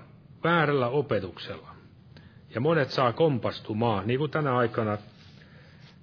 väärällä 0.45 0.89
opetuksella. 0.89 1.75
Ja 2.55 2.61
monet 2.61 2.91
saa 2.91 3.13
kompastumaan, 3.13 4.07
niin 4.07 4.19
kuin 4.19 4.31
tänä 4.31 4.57
aikana 4.57 4.99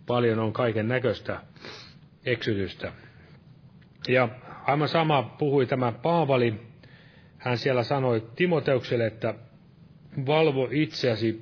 paljon 0.08 0.40
on 0.40 0.54
kaiken 0.54 0.88
näköistä 0.88 1.42
eksytystä. 2.26 2.92
Ja 4.08 4.30
aivan 4.64 4.88
sama 4.88 5.24
puhui 5.24 5.66
tämä 5.66 5.92
Paavali 5.92 6.62
hän 7.38 7.58
siellä 7.58 7.84
sanoi 7.84 8.28
Timoteukselle, 8.36 9.06
että 9.06 9.34
valvo 10.26 10.68
itseäsi, 10.72 11.42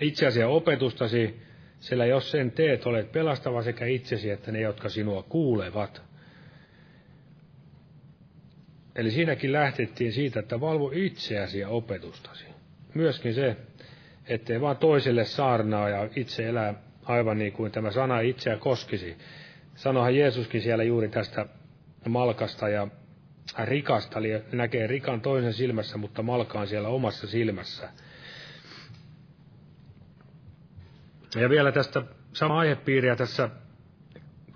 itseäsi 0.00 0.40
ja 0.40 0.48
opetustasi, 0.48 1.40
sillä 1.80 2.06
jos 2.06 2.30
sen 2.30 2.50
teet, 2.50 2.86
olet 2.86 3.12
pelastava 3.12 3.62
sekä 3.62 3.86
itsesi 3.86 4.30
että 4.30 4.52
ne, 4.52 4.60
jotka 4.60 4.88
sinua 4.88 5.22
kuulevat. 5.22 6.02
Eli 8.96 9.10
siinäkin 9.10 9.52
lähtettiin 9.52 10.12
siitä, 10.12 10.40
että 10.40 10.60
valvo 10.60 10.90
itseäsi 10.94 11.58
ja 11.58 11.68
opetustasi. 11.68 12.44
Myöskin 12.94 13.34
se, 13.34 13.56
ettei 14.28 14.60
vaan 14.60 14.76
toiselle 14.76 15.24
saarnaa 15.24 15.88
ja 15.88 16.08
itse 16.16 16.48
elää 16.48 16.74
aivan 17.04 17.38
niin 17.38 17.52
kuin 17.52 17.72
tämä 17.72 17.90
sana 17.90 18.20
itseä 18.20 18.56
koskisi. 18.56 19.16
Sanohan 19.74 20.16
Jeesuskin 20.16 20.62
siellä 20.62 20.84
juuri 20.84 21.08
tästä 21.08 21.46
malkasta 22.08 22.68
ja 22.68 22.88
rikasta, 23.64 24.18
eli 24.18 24.28
näkee 24.52 24.86
rikan 24.86 25.20
toisen 25.20 25.52
silmässä, 25.52 25.98
mutta 25.98 26.22
malkaan 26.22 26.66
siellä 26.66 26.88
omassa 26.88 27.26
silmässä. 27.26 27.88
Ja 31.34 31.50
vielä 31.50 31.72
tästä 31.72 32.02
sama 32.32 32.58
aihepiiriä 32.58 33.16
tässä, 33.16 33.50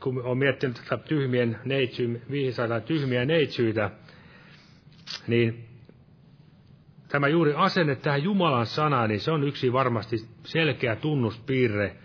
kun 0.02 0.22
on 0.22 0.38
miettinyt 0.38 0.80
tätä 0.88 1.02
tyhmien 1.04 1.58
neitsy, 1.64 2.22
viisaita 2.30 2.80
tyhmiä 2.80 3.24
neitsyitä, 3.24 3.90
niin 5.26 5.68
tämä 7.08 7.28
juuri 7.28 7.54
asenne 7.54 7.96
tähän 7.96 8.22
Jumalan 8.22 8.66
sanaan, 8.66 9.08
niin 9.08 9.20
se 9.20 9.30
on 9.30 9.44
yksi 9.44 9.72
varmasti 9.72 10.16
selkeä 10.44 10.96
tunnuspiirre, 10.96 11.96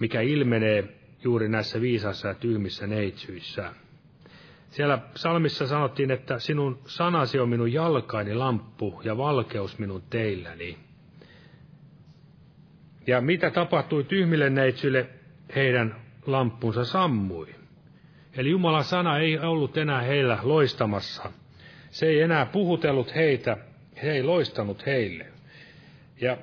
mikä 0.00 0.20
ilmenee 0.20 0.98
juuri 1.24 1.48
näissä 1.48 1.80
viisassa 1.80 2.28
ja 2.28 2.34
tyhmissä 2.34 2.86
neitsyissä. 2.86 3.72
Siellä 4.68 4.98
psalmissa 4.98 5.66
sanottiin, 5.66 6.10
että 6.10 6.38
sinun 6.38 6.78
sanasi 6.86 7.38
on 7.38 7.48
minun 7.48 7.72
jalkaini 7.72 8.34
lamppu 8.34 9.00
ja 9.04 9.16
valkeus 9.16 9.78
minun 9.78 10.02
teilläni. 10.10 10.78
Ja 13.06 13.20
mitä 13.20 13.50
tapahtui 13.50 14.04
tyhmille 14.04 14.50
neitsyille, 14.50 15.08
heidän 15.54 15.96
lampunsa 16.26 16.84
sammui. 16.84 17.54
Eli 18.36 18.50
Jumalan 18.50 18.84
sana 18.84 19.18
ei 19.18 19.38
ollut 19.38 19.76
enää 19.76 20.02
heillä 20.02 20.38
loistamassa. 20.42 21.32
Se 21.92 22.06
ei 22.06 22.20
enää 22.20 22.46
puhutellut 22.46 23.14
heitä, 23.14 23.56
he 24.02 24.12
ei 24.12 24.22
loistanut 24.22 24.86
heille. 24.86 25.26
Ja, 26.20 26.36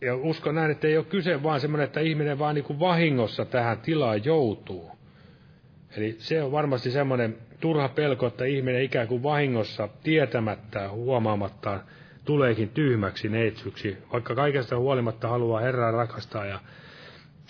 ja 0.00 0.16
uskon 0.16 0.54
näin, 0.54 0.70
että 0.70 0.86
ei 0.86 0.96
ole 0.96 1.04
kyse 1.04 1.42
vaan 1.42 1.60
semmoinen, 1.60 1.84
että 1.84 2.00
ihminen 2.00 2.38
vaan 2.38 2.54
niin 2.54 2.64
kuin 2.64 2.80
vahingossa 2.80 3.44
tähän 3.44 3.80
tilaan 3.80 4.24
joutuu. 4.24 4.90
Eli 5.96 6.16
se 6.18 6.42
on 6.42 6.52
varmasti 6.52 6.90
semmoinen 6.90 7.36
turha 7.60 7.88
pelko, 7.88 8.26
että 8.26 8.44
ihminen 8.44 8.82
ikään 8.82 9.08
kuin 9.08 9.22
vahingossa 9.22 9.88
tietämättä 10.02 10.88
huomaamattaan 10.88 11.80
tuleekin 12.24 12.68
tyhmäksi 12.68 13.28
neitsyksi, 13.28 13.98
vaikka 14.12 14.34
kaikesta 14.34 14.78
huolimatta 14.78 15.28
haluaa 15.28 15.60
Herraa 15.60 15.90
rakastaa 15.90 16.46
ja 16.46 16.60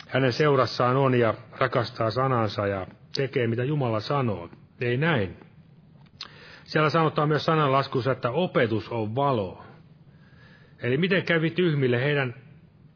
hänen 0.08 0.32
seurassaan 0.32 0.96
on 0.96 1.14
ja 1.14 1.34
rakastaa 1.58 2.10
sanansa 2.10 2.66
ja 2.66 2.86
tekee 3.16 3.46
mitä 3.46 3.64
Jumala 3.64 4.00
sanoo. 4.00 4.48
Ei 4.80 4.96
näin. 4.96 5.51
Siellä 6.72 6.90
sanotaan 6.90 7.28
myös 7.28 7.44
sananlaskussa, 7.44 8.12
että 8.12 8.30
opetus 8.30 8.88
on 8.88 9.14
valo. 9.14 9.64
Eli 10.82 10.96
miten 10.96 11.22
kävi 11.22 11.50
tyhmille 11.50 12.04
heidän 12.04 12.34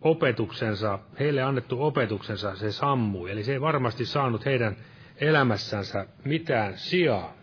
opetuksensa, 0.01 0.99
heille 1.20 1.43
annettu 1.43 1.85
opetuksensa, 1.85 2.57
se 2.57 2.72
sammui. 2.72 3.31
Eli 3.31 3.45
se 3.45 3.53
ei 3.53 3.61
varmasti 3.61 4.07
saanut 4.07 4.45
heidän 4.45 4.77
elämässänsä 5.20 6.07
mitään 6.24 6.79
sijaa. 6.79 7.35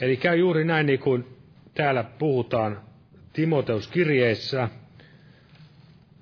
Eli 0.00 0.16
käy 0.16 0.36
juuri 0.36 0.64
näin 0.64 0.86
niin 0.86 0.98
kuin 0.98 1.26
täällä 1.74 2.04
puhutaan 2.04 2.80
Timoteuskirjeissä, 3.32 4.68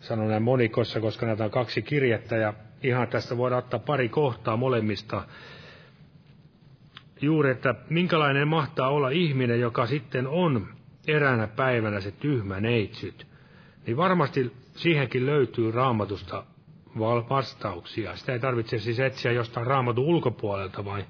sanon 0.01 0.29
näin 0.29 0.43
monikossa, 0.43 1.01
koska 1.01 1.27
näitä 1.27 1.45
on 1.45 1.51
kaksi 1.51 1.83
kirjettä 1.83 2.37
ja 2.37 2.55
ihan 2.83 3.09
tästä 3.09 3.37
voidaan 3.37 3.65
ottaa 3.65 3.81
pari 3.81 4.09
kohtaa 4.09 4.57
molemmista. 4.57 5.25
Juuri, 7.21 7.51
että 7.51 7.75
minkälainen 7.91 8.49
mahtaa 8.49 8.89
olla 8.89 9.11
ihminen, 9.11 9.61
joka 9.61 9.87
sitten 9.87 10.27
on 10.27 10.67
eräänä 11.07 11.47
päivänä 11.47 12.01
se 12.01 12.11
tyhmä 12.11 12.61
neitsyt. 12.61 13.27
Niin 13.87 13.97
varmasti 13.97 14.53
siihenkin 14.75 15.27
löytyy 15.27 15.71
raamatusta 15.71 16.45
vastauksia. 17.31 18.17
Sitä 18.17 18.33
ei 18.33 18.39
tarvitse 18.39 18.79
siis 18.79 19.01
etsiä 19.01 19.33
jostain 19.33 19.67
raamatun 19.67 20.05
ulkopuolelta, 20.05 20.85
vai 20.85 21.05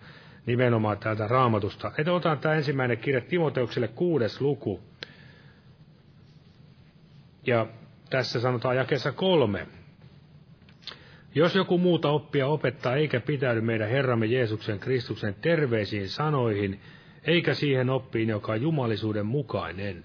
nimenomaan 0.46 0.98
täältä 0.98 1.28
raamatusta. 1.28 1.92
Että 1.98 2.12
otan 2.12 2.38
tämä 2.38 2.54
ensimmäinen 2.54 2.98
kirja 2.98 3.20
Timoteukselle 3.20 3.88
kuudes 3.88 4.40
luku. 4.40 4.80
Ja 7.46 7.66
tässä 8.10 8.40
sanotaan 8.40 8.76
jakessa 8.76 9.12
kolme. 9.12 9.66
Jos 11.34 11.54
joku 11.54 11.78
muuta 11.78 12.10
oppia 12.10 12.46
opettaa 12.46 12.96
eikä 12.96 13.20
pitäydy 13.20 13.60
meidän 13.60 13.88
Herramme 13.88 14.26
Jeesuksen 14.26 14.78
Kristuksen 14.78 15.34
terveisiin 15.34 16.08
sanoihin, 16.08 16.80
eikä 17.24 17.54
siihen 17.54 17.90
oppiin, 17.90 18.28
joka 18.28 18.52
on 18.52 18.62
jumalisuuden 18.62 19.26
mukainen, 19.26 20.04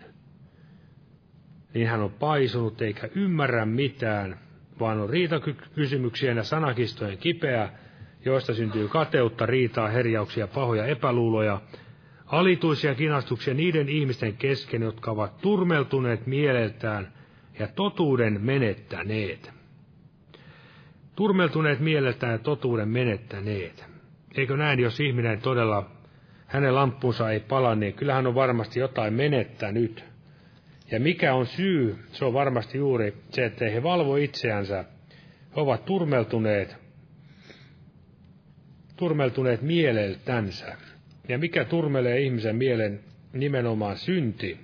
niin 1.74 1.88
hän 1.88 2.02
on 2.02 2.12
paisunut 2.12 2.82
eikä 2.82 3.10
ymmärrä 3.16 3.66
mitään, 3.66 4.40
vaan 4.80 5.00
on 5.00 5.10
riitakysymyksien 5.10 6.38
ja 6.38 6.44
sanakistojen 6.44 7.18
kipeä, 7.18 7.70
joista 8.26 8.54
syntyy 8.54 8.88
kateutta, 8.88 9.46
riitaa, 9.46 9.88
herjauksia, 9.88 10.48
pahoja 10.48 10.86
epäluuloja, 10.86 11.62
alituisia 12.26 12.96
kinastuksia 12.96 13.54
niiden 13.54 13.90
ihmisten 13.90 14.34
kesken, 14.34 14.82
jotka 14.82 15.12
ovat 15.12 15.38
turmeltuneet 15.38 16.28
mieleltään 16.28 17.14
ja 17.60 17.68
totuuden 17.68 18.42
menettäneet. 18.42 19.63
Turmeltuneet 21.16 21.80
mieleltään 21.80 22.32
ja 22.32 22.38
totuuden 22.38 22.90
menettäneet. 22.90 23.86
Eikö 24.38 24.58
näin, 24.58 24.80
jos 24.80 25.00
ihminen 25.00 25.42
todella, 25.42 25.90
hänen 26.48 26.76
lampunsa 26.76 27.32
ei 27.32 27.40
pala, 27.40 27.76
niin 27.76 27.94
kyllähän 27.94 28.28
on 28.28 28.36
varmasti 28.36 28.80
jotain 28.80 29.14
menettänyt. 29.14 30.06
Ja 30.92 31.00
mikä 31.00 31.34
on 31.34 31.46
syy? 31.46 31.96
Se 32.12 32.26
on 32.26 32.34
varmasti 32.34 32.78
juuri 32.78 33.14
se, 33.30 33.46
että 33.46 33.66
he 33.70 33.84
valvo 33.84 34.16
itseänsä. 34.16 34.86
He 35.56 35.62
ovat 35.62 35.86
turmeltuneet, 35.86 36.76
turmeltuneet 38.96 39.62
mieleltänsä. 39.62 40.78
Ja 41.28 41.38
mikä 41.38 41.66
turmelee 41.66 42.20
ihmisen 42.20 42.56
mielen 42.56 43.00
nimenomaan 43.34 43.98
synti, 43.98 44.60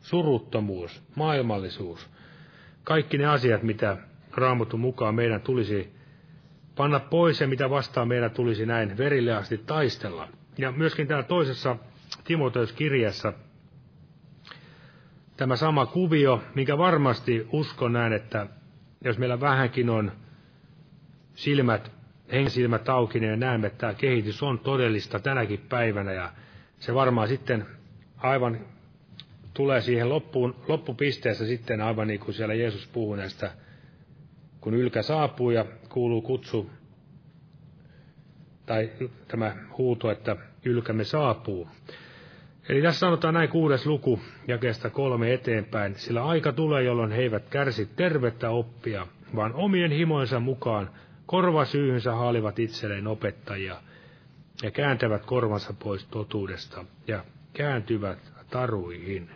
suruttomuus, 0.00 1.02
maailmallisuus. 1.14 2.10
Kaikki 2.84 3.18
ne 3.18 3.26
asiat, 3.26 3.62
mitä 3.62 3.96
raamatun 4.32 4.80
mukaan 4.80 5.14
meidän 5.14 5.40
tulisi 5.40 5.93
panna 6.76 7.00
pois 7.00 7.40
ja 7.40 7.48
mitä 7.48 7.70
vastaan 7.70 8.08
meidän 8.08 8.30
tulisi 8.30 8.66
näin 8.66 8.98
verille 8.98 9.32
asti 9.32 9.58
taistella. 9.58 10.28
Ja 10.58 10.72
myöskin 10.72 11.06
täällä 11.06 11.22
toisessa 11.22 11.76
Timoteus-kirjassa 12.24 13.32
tämä 15.36 15.56
sama 15.56 15.86
kuvio, 15.86 16.42
minkä 16.54 16.78
varmasti 16.78 17.48
uskon 17.52 17.92
näin, 17.92 18.12
että 18.12 18.46
jos 19.04 19.18
meillä 19.18 19.40
vähänkin 19.40 19.90
on 19.90 20.12
silmät, 21.34 21.92
henkisilmät 22.32 22.88
auki, 22.88 23.20
niin 23.20 23.40
näemme, 23.40 23.66
että 23.66 23.78
tämä 23.78 23.94
kehitys 23.94 24.42
on 24.42 24.58
todellista 24.58 25.18
tänäkin 25.20 25.60
päivänä 25.68 26.12
ja 26.12 26.32
se 26.78 26.94
varmaan 26.94 27.28
sitten 27.28 27.66
aivan 28.16 28.60
tulee 29.54 29.80
siihen 29.80 30.08
loppuun, 30.08 30.54
loppupisteessä 30.68 31.46
sitten 31.46 31.80
aivan 31.80 32.08
niin 32.08 32.20
kuin 32.20 32.34
siellä 32.34 32.54
Jeesus 32.54 32.86
puhuu 32.86 33.14
näistä, 33.14 33.50
kun 34.60 34.74
ylkä 34.74 35.02
saapuu 35.02 35.50
ja 35.50 35.64
kuuluu 35.94 36.22
kutsu, 36.22 36.70
tai 38.66 38.90
tämä 39.28 39.56
huuto, 39.78 40.10
että 40.10 40.36
ylkämme 40.64 41.04
saapuu. 41.04 41.68
Eli 42.68 42.82
tässä 42.82 43.00
sanotaan 43.00 43.34
näin 43.34 43.48
kuudes 43.48 43.86
luku 43.86 44.20
jakeesta 44.48 44.90
kolme 44.90 45.34
eteenpäin, 45.34 45.94
sillä 45.94 46.24
aika 46.24 46.52
tulee, 46.52 46.82
jolloin 46.82 47.12
he 47.12 47.22
eivät 47.22 47.48
kärsi 47.48 47.86
tervettä 47.96 48.50
oppia, 48.50 49.06
vaan 49.36 49.54
omien 49.54 49.90
himoinsa 49.90 50.40
mukaan 50.40 50.90
korvasyyhynsä 51.26 52.12
haalivat 52.12 52.58
itselleen 52.58 53.06
opettajia 53.06 53.76
ja 54.62 54.70
kääntävät 54.70 55.24
korvansa 55.24 55.74
pois 55.78 56.04
totuudesta 56.06 56.84
ja 57.08 57.24
kääntyvät 57.52 58.32
taruihin. 58.50 59.30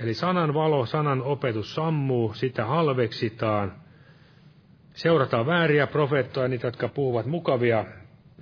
Eli 0.00 0.14
sanan 0.14 0.54
valo, 0.54 0.86
sanan 0.86 1.22
opetus 1.22 1.74
sammuu, 1.74 2.34
sitä 2.34 2.66
halveksitaan, 2.66 3.87
seurataan 4.98 5.46
vääriä 5.46 5.86
profeettoja, 5.86 6.48
niitä, 6.48 6.66
jotka 6.66 6.88
puhuvat 6.88 7.26
mukavia, 7.26 7.84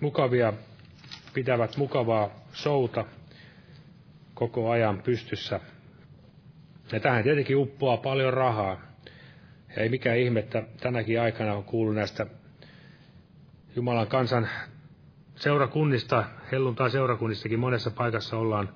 mukavia 0.01 0.53
pitävät 1.35 1.77
mukavaa 1.77 2.31
souta, 2.53 3.05
koko 4.35 4.71
ajan 4.71 5.03
pystyssä. 5.03 5.61
Ja 6.93 7.01
tähän 7.01 7.23
tietenkin 7.23 7.57
uppoaa 7.57 7.97
paljon 7.97 8.33
rahaa. 8.35 8.81
Ja 9.77 9.83
ei 9.83 9.89
mikään 9.89 10.19
ihme, 10.19 10.41
että 10.41 10.63
tänäkin 10.81 11.21
aikana 11.21 11.55
on 11.55 11.65
kuullut 11.65 11.95
näistä 11.95 12.27
Jumalan 13.77 14.07
kansan 14.07 14.49
seurakunnista, 15.35 16.25
helluntai 16.53 16.91
seurakunnistakin 16.91 17.59
monessa 17.61 17.91
paikassa 17.91 18.37
ollaan, 18.37 18.69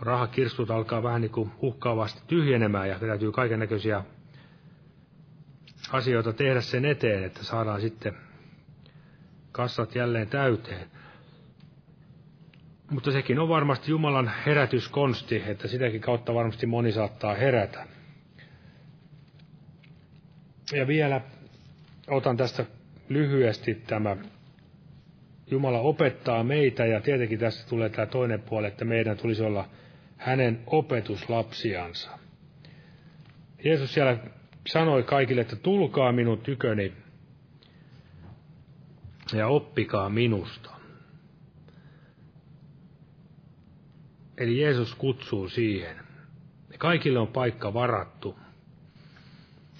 rahakirstut 0.00 0.70
alkaa 0.70 1.02
vähän 1.02 1.20
niin 1.20 1.32
kuin 1.32 1.50
uhkaavasti 1.58 2.22
tyhjenemään 2.26 2.88
ja 2.88 2.98
täytyy 2.98 3.32
kaiken 3.32 3.58
näköisiä 3.58 4.04
asioita 5.92 6.32
tehdä 6.32 6.60
sen 6.60 6.84
eteen, 6.84 7.24
että 7.24 7.44
saadaan 7.44 7.80
sitten 7.80 8.14
kassat 9.52 9.94
jälleen 9.94 10.28
täyteen. 10.28 10.86
Mutta 12.90 13.12
sekin 13.12 13.38
on 13.38 13.48
varmasti 13.48 13.90
Jumalan 13.90 14.32
herätyskonsti, 14.46 15.42
että 15.46 15.68
sitäkin 15.68 16.00
kautta 16.00 16.34
varmasti 16.34 16.66
moni 16.66 16.92
saattaa 16.92 17.34
herätä. 17.34 17.86
Ja 20.72 20.86
vielä 20.86 21.20
otan 22.08 22.36
tästä 22.36 22.64
lyhyesti 23.08 23.74
tämä 23.74 24.16
Jumala 25.50 25.80
opettaa 25.80 26.44
meitä 26.44 26.86
ja 26.86 27.00
tietenkin 27.00 27.38
tässä 27.38 27.68
tulee 27.68 27.88
tämä 27.88 28.06
toinen 28.06 28.42
puoli, 28.42 28.66
että 28.66 28.84
meidän 28.84 29.16
tulisi 29.16 29.42
olla 29.42 29.68
hänen 30.16 30.58
opetuslapsiansa. 30.66 32.18
Jeesus 33.64 33.94
siellä 33.94 34.18
sanoi 34.66 35.02
kaikille, 35.02 35.40
että 35.40 35.56
tulkaa 35.56 36.12
minun 36.12 36.38
tyköni 36.38 36.92
ja 39.32 39.46
oppikaa 39.46 40.10
minusta. 40.10 40.70
Eli 44.38 44.60
Jeesus 44.60 44.94
kutsuu 44.94 45.48
siihen. 45.48 45.96
Kaikille 46.78 47.18
on 47.18 47.28
paikka 47.28 47.74
varattu. 47.74 48.38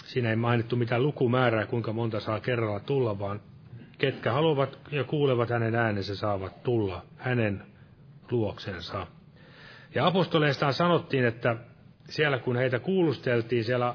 Siinä 0.05 0.30
ei 0.30 0.37
mainittu 0.37 0.76
mitään 0.76 1.03
lukumäärää, 1.03 1.66
kuinka 1.66 1.93
monta 1.93 2.20
saa 2.20 2.41
kerralla 2.41 2.80
tulla, 2.80 3.18
vaan 3.18 3.41
ketkä 3.99 4.32
haluavat 4.32 4.78
ja 4.91 5.05
kuulevat 5.05 5.51
hänen 5.51 5.74
äänensä 5.74 6.16
saavat 6.16 6.62
tulla 6.62 7.05
hänen 7.16 7.62
luoksensa. 8.30 9.07
Ja 9.95 10.07
apostoleistaan 10.07 10.72
sanottiin, 10.72 11.24
että 11.24 11.57
siellä 12.05 12.39
kun 12.39 12.57
heitä 12.57 12.78
kuulusteltiin 12.78 13.64
siellä 13.64 13.95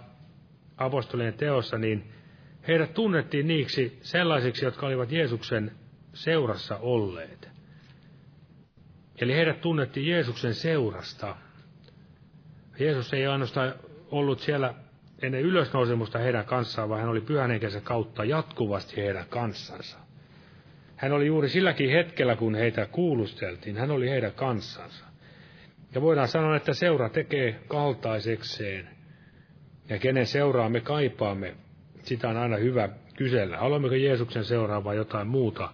apostolien 0.85 1.33
teossa, 1.33 1.77
niin 1.77 2.03
heidät 2.67 2.93
tunnettiin 2.93 3.47
niiksi 3.47 3.97
sellaisiksi, 4.01 4.65
jotka 4.65 4.85
olivat 4.87 5.11
Jeesuksen 5.11 5.71
seurassa 6.13 6.77
olleet. 6.77 7.49
Eli 9.21 9.33
heidät 9.33 9.61
tunnettiin 9.61 10.07
Jeesuksen 10.07 10.53
seurasta. 10.53 11.35
Jeesus 12.79 13.13
ei 13.13 13.27
ainoastaan 13.27 13.73
ollut 14.11 14.39
siellä 14.39 14.73
ennen 15.21 15.41
ylösnousemusta 15.41 16.19
heidän 16.19 16.45
kanssaan, 16.45 16.89
vaan 16.89 17.01
hän 17.01 17.09
oli 17.09 17.21
pyhän 17.21 17.51
kautta 17.83 18.23
jatkuvasti 18.23 18.97
heidän 18.97 19.25
kanssansa. 19.29 19.97
Hän 20.95 21.11
oli 21.11 21.27
juuri 21.27 21.49
silläkin 21.49 21.89
hetkellä, 21.89 22.35
kun 22.35 22.55
heitä 22.55 22.85
kuulusteltiin, 22.85 23.77
hän 23.77 23.91
oli 23.91 24.09
heidän 24.09 24.31
kanssansa. 24.31 25.05
Ja 25.95 26.01
voidaan 26.01 26.27
sanoa, 26.27 26.55
että 26.55 26.73
seura 26.73 27.09
tekee 27.09 27.59
kaltaisekseen. 27.67 29.00
Ja 29.89 29.99
kenen 29.99 30.27
seuraa 30.27 30.69
me 30.69 30.81
kaipaamme, 30.81 31.55
sitä 32.03 32.29
on 32.29 32.37
aina 32.37 32.57
hyvä 32.57 32.89
kysellä. 33.17 33.57
Haluammeko 33.57 33.95
Jeesuksen 33.95 34.45
seuraa 34.45 34.83
vai 34.83 34.95
jotain 34.95 35.27
muuta, 35.27 35.73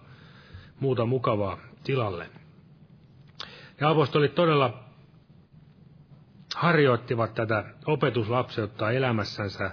muuta 0.80 1.06
mukavaa 1.06 1.58
tilalle? 1.84 2.26
Ja 3.80 3.90
apostolit 3.90 4.34
todella 4.34 4.84
harjoittivat 6.56 7.34
tätä 7.34 7.64
opetuslapseutta 7.86 8.90
elämässänsä 8.90 9.70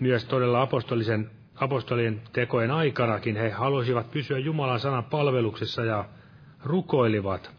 myös 0.00 0.24
todella 0.24 0.62
apostolisen, 0.62 1.30
apostolien 1.54 2.22
tekojen 2.32 2.70
aikanakin. 2.70 3.36
He 3.36 3.50
halusivat 3.50 4.10
pysyä 4.10 4.38
Jumalan 4.38 4.80
sanan 4.80 5.04
palveluksessa 5.04 5.84
ja 5.84 6.04
rukoilivat. 6.64 7.50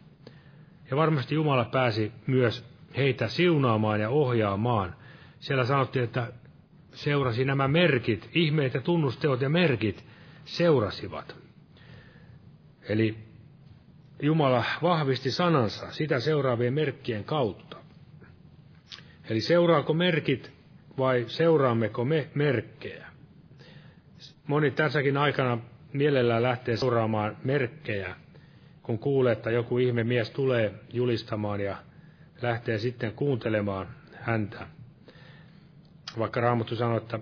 Ja 0.92 0.98
varmasti 0.98 1.36
Jumala 1.36 1.66
pääsi 1.66 2.12
myös 2.28 2.73
heitä 2.98 3.28
siunaamaan 3.28 4.02
ja 4.02 4.10
ohjaamaan. 4.10 4.96
Siellä 5.40 5.66
sanottiin, 5.66 6.04
että 6.04 6.34
seurasi 6.92 7.46
nämä 7.46 7.68
merkit, 7.68 8.30
ihmeet 8.36 8.74
ja 8.74 8.82
tunnusteot 8.82 9.42
ja 9.42 9.50
merkit 9.50 10.06
seurasivat. 10.46 11.36
Eli 12.90 13.18
Jumala 14.22 14.64
vahvisti 14.82 15.32
sanansa 15.32 15.92
sitä 15.92 16.20
seuraavien 16.20 16.74
merkkien 16.74 17.24
kautta. 17.24 17.78
Eli 19.30 19.42
seuraako 19.42 19.94
merkit 19.94 20.52
vai 20.98 21.26
seuraammeko 21.28 22.06
me 22.06 22.30
merkkejä? 22.36 23.08
Moni 24.48 24.72
tässäkin 24.72 25.18
aikana 25.18 25.58
mielellään 25.94 26.44
lähtee 26.44 26.78
seuraamaan 26.78 27.38
merkkejä, 27.44 28.16
kun 28.84 29.00
kuulee, 29.00 29.34
että 29.34 29.52
joku 29.52 29.78
ihme 29.78 30.04
mies 30.04 30.32
tulee 30.32 30.74
julistamaan 30.94 31.60
ja 31.60 31.78
lähtee 32.44 32.78
sitten 32.78 33.14
kuuntelemaan 33.14 33.88
häntä. 34.16 34.68
Vaikka 36.20 36.42
Raamattu 36.42 36.76
sanoo, 36.76 36.98
että 36.98 37.20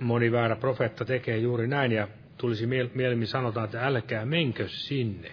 moni 0.00 0.32
väärä 0.32 0.56
profeetta 0.56 1.04
tekee 1.04 1.38
juuri 1.38 1.66
näin 1.66 1.92
ja 1.92 2.08
tulisi 2.36 2.66
mieluummin 2.66 3.26
sanotaan, 3.26 3.64
että 3.64 3.86
älkää 3.86 4.24
menkö 4.26 4.68
sinne. 4.68 5.30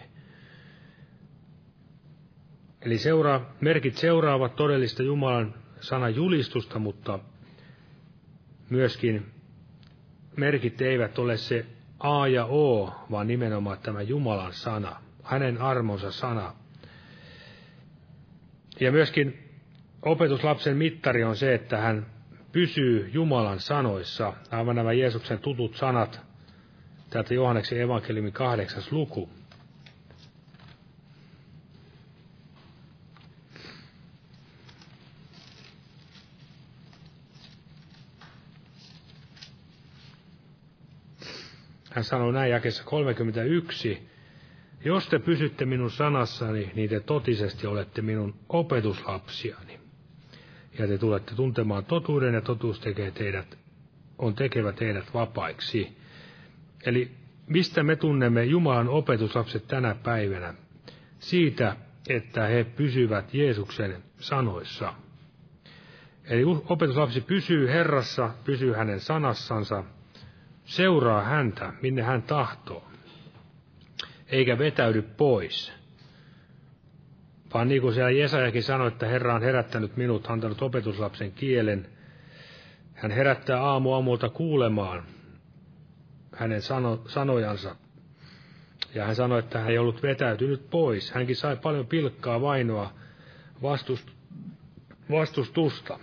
Eli 2.81 2.97
seuraa, 2.97 3.53
merkit 3.61 3.97
seuraavat 3.97 4.55
todellista 4.55 5.03
Jumalan 5.03 5.53
sanan 5.79 6.15
julistusta, 6.15 6.79
mutta 6.79 7.19
myöskin 8.69 9.25
merkit 10.37 10.81
eivät 10.81 11.19
ole 11.19 11.37
se 11.37 11.65
A 11.99 12.27
ja 12.27 12.45
O, 12.45 12.93
vaan 13.11 13.27
nimenomaan 13.27 13.77
tämä 13.77 14.01
Jumalan 14.01 14.53
sana, 14.53 15.01
hänen 15.23 15.61
armonsa 15.61 16.11
sana. 16.11 16.53
Ja 18.79 18.91
myöskin 18.91 19.49
opetuslapsen 20.01 20.77
mittari 20.77 21.23
on 21.23 21.35
se, 21.35 21.53
että 21.53 21.77
hän 21.77 22.05
pysyy 22.51 23.09
Jumalan 23.13 23.59
sanoissa. 23.59 24.33
Aivan 24.51 24.75
nämä 24.75 24.93
Jeesuksen 24.93 25.39
tutut 25.39 25.75
sanat, 25.75 26.21
täältä 27.09 27.33
Johanneksen 27.33 27.81
evankeliumin 27.81 28.33
kahdeksas 28.33 28.91
luku. 28.91 29.29
Hän 41.91 42.03
sanoi 42.03 42.33
näin 42.33 42.51
jakessa 42.51 42.83
31. 42.83 44.14
Jos 44.85 45.07
te 45.07 45.19
pysytte 45.19 45.65
minun 45.65 45.91
sanassani, 45.91 46.71
niin 46.75 46.89
te 46.89 46.99
totisesti 46.99 47.67
olette 47.67 48.01
minun 48.01 48.35
opetuslapsiani. 48.49 49.79
Ja 50.79 50.87
te 50.87 50.97
tulette 50.97 51.35
tuntemaan 51.35 51.85
totuuden, 51.85 52.33
ja 52.33 52.41
totuus 52.41 52.79
tekee 52.79 53.11
teidät, 53.11 53.57
on 54.17 54.35
tekevä 54.35 54.71
teidät 54.71 55.13
vapaiksi. 55.13 55.97
Eli 56.85 57.11
mistä 57.47 57.83
me 57.83 57.95
tunnemme 57.95 58.43
Jumalan 58.43 58.89
opetuslapset 58.89 59.67
tänä 59.67 59.95
päivänä? 60.03 60.53
Siitä, 61.19 61.75
että 62.09 62.47
he 62.47 62.63
pysyvät 62.63 63.33
Jeesuksen 63.33 64.03
sanoissa. 64.19 64.93
Eli 66.25 66.43
opetuslapsi 66.45 67.21
pysyy 67.21 67.67
Herrassa, 67.67 68.29
pysyy 68.43 68.73
hänen 68.73 68.99
sanassansa, 68.99 69.83
seuraa 70.65 71.23
häntä, 71.23 71.73
minne 71.81 72.01
hän 72.01 72.23
tahtoo, 72.23 72.94
eikä 74.27 74.57
vetäydy 74.57 75.01
pois. 75.01 75.73
Vaan 77.53 77.67
niin 77.67 77.81
kuin 77.81 77.93
siellä 77.93 78.11
Jesajakin 78.11 78.63
sanoi, 78.63 78.87
että 78.87 79.07
Herra 79.07 79.35
on 79.35 79.43
herättänyt 79.43 79.97
minut, 79.97 80.29
antanut 80.29 80.61
opetuslapsen 80.61 81.31
kielen, 81.31 81.87
hän 82.93 83.11
herättää 83.11 83.63
aamu 83.63 83.93
aamulta 83.93 84.29
kuulemaan 84.29 85.03
hänen 86.35 86.61
sano, 86.61 87.01
sanojansa. 87.07 87.75
Ja 88.95 89.05
hän 89.05 89.15
sanoi, 89.15 89.39
että 89.39 89.59
hän 89.59 89.69
ei 89.69 89.77
ollut 89.77 90.03
vetäytynyt 90.03 90.69
pois. 90.69 91.11
Hänkin 91.11 91.35
sai 91.35 91.55
paljon 91.55 91.87
pilkkaa, 91.87 92.41
vainoa, 92.41 92.93
vastust, 93.61 94.09
vastustusta. 95.11 95.99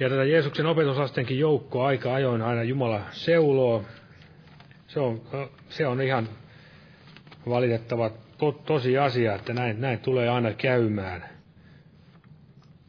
Ja 0.00 0.08
tätä 0.08 0.24
Jeesuksen 0.24 0.66
opetuslastenkin 0.66 1.38
joukkoa 1.38 1.86
aika 1.86 2.14
ajoin 2.14 2.42
aina 2.42 2.62
Jumala 2.62 3.00
seuloo. 3.10 3.84
Se 4.94 5.00
on, 5.00 5.22
se 5.68 5.86
on 5.86 6.02
ihan 6.02 6.28
valitettava 7.48 8.10
to, 8.38 8.52
tosi 8.52 8.98
asia, 8.98 9.34
että 9.34 9.52
näin, 9.52 9.80
näin 9.80 9.98
tulee 9.98 10.28
aina 10.28 10.52
käymään. 10.52 11.24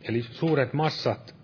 Eli 0.01 0.21
suuret 0.21 0.73
massat 0.73 1.35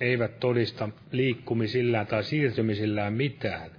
eivät 0.00 0.40
todista 0.40 0.88
liikkumisillään 1.12 2.06
tai 2.06 2.24
siirtymisillään 2.24 3.12
mitään. 3.12 3.70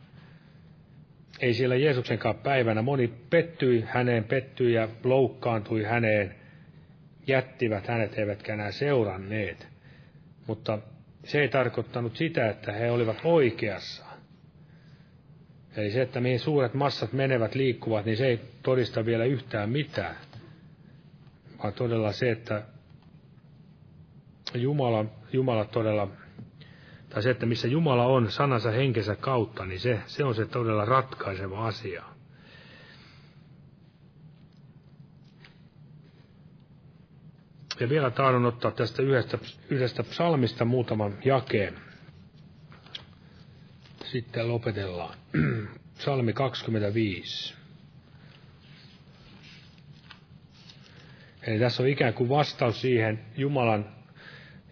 Ei 1.39 1.53
siellä 1.53 1.75
Jeesuksenkaan 1.75 2.35
päivänä 2.35 2.81
moni 2.81 3.13
pettyi 3.29 3.83
häneen, 3.87 4.23
pettyi 4.23 4.73
ja 4.73 4.87
loukkaantui 5.03 5.83
häneen, 5.83 6.35
jättivät 7.27 7.87
hänet 7.87 8.19
eivätkä 8.19 8.53
enää 8.53 8.71
seuranneet 8.71 9.73
mutta 10.47 10.79
se 11.23 11.41
ei 11.41 11.49
tarkoittanut 11.49 12.15
sitä, 12.15 12.49
että 12.49 12.71
he 12.71 12.91
olivat 12.91 13.17
oikeassa. 13.23 14.12
Eli 15.77 15.91
se, 15.91 16.01
että 16.01 16.19
mihin 16.19 16.39
suuret 16.39 16.73
massat 16.73 17.13
menevät, 17.13 17.55
liikkuvat, 17.55 18.05
niin 18.05 18.17
se 18.17 18.27
ei 18.27 18.39
todista 18.63 19.05
vielä 19.05 19.25
yhtään 19.25 19.69
mitään. 19.69 20.15
Vaan 21.63 21.73
todella 21.73 22.11
se, 22.11 22.31
että 22.31 22.63
Jumala, 24.53 25.05
Jumala 25.33 25.65
todella, 25.65 26.07
tai 27.09 27.23
se, 27.23 27.29
että 27.29 27.45
missä 27.45 27.67
Jumala 27.67 28.05
on 28.05 28.31
sanansa 28.31 28.71
henkensä 28.71 29.15
kautta, 29.15 29.65
niin 29.65 29.79
se, 29.79 29.99
se 30.05 30.23
on 30.23 30.35
se 30.35 30.45
todella 30.45 30.85
ratkaiseva 30.85 31.67
asia. 31.67 32.03
Ja 37.79 37.89
vielä 37.89 38.11
tahdon 38.11 38.45
ottaa 38.45 38.71
tästä 38.71 39.01
yhdestä, 39.01 39.37
yhdestä 39.69 40.03
psalmista 40.03 40.65
muutaman 40.65 41.17
jakeen. 41.25 41.92
Sitten 44.13 44.47
lopetellaan. 44.47 45.17
Psalmi 45.97 46.33
25. 46.33 47.53
Eli 51.47 51.59
tässä 51.59 51.83
on 51.83 51.89
ikään 51.89 52.13
kuin 52.13 52.29
vastaus 52.29 52.81
siihen 52.81 53.19
Jumalan, 53.37 53.85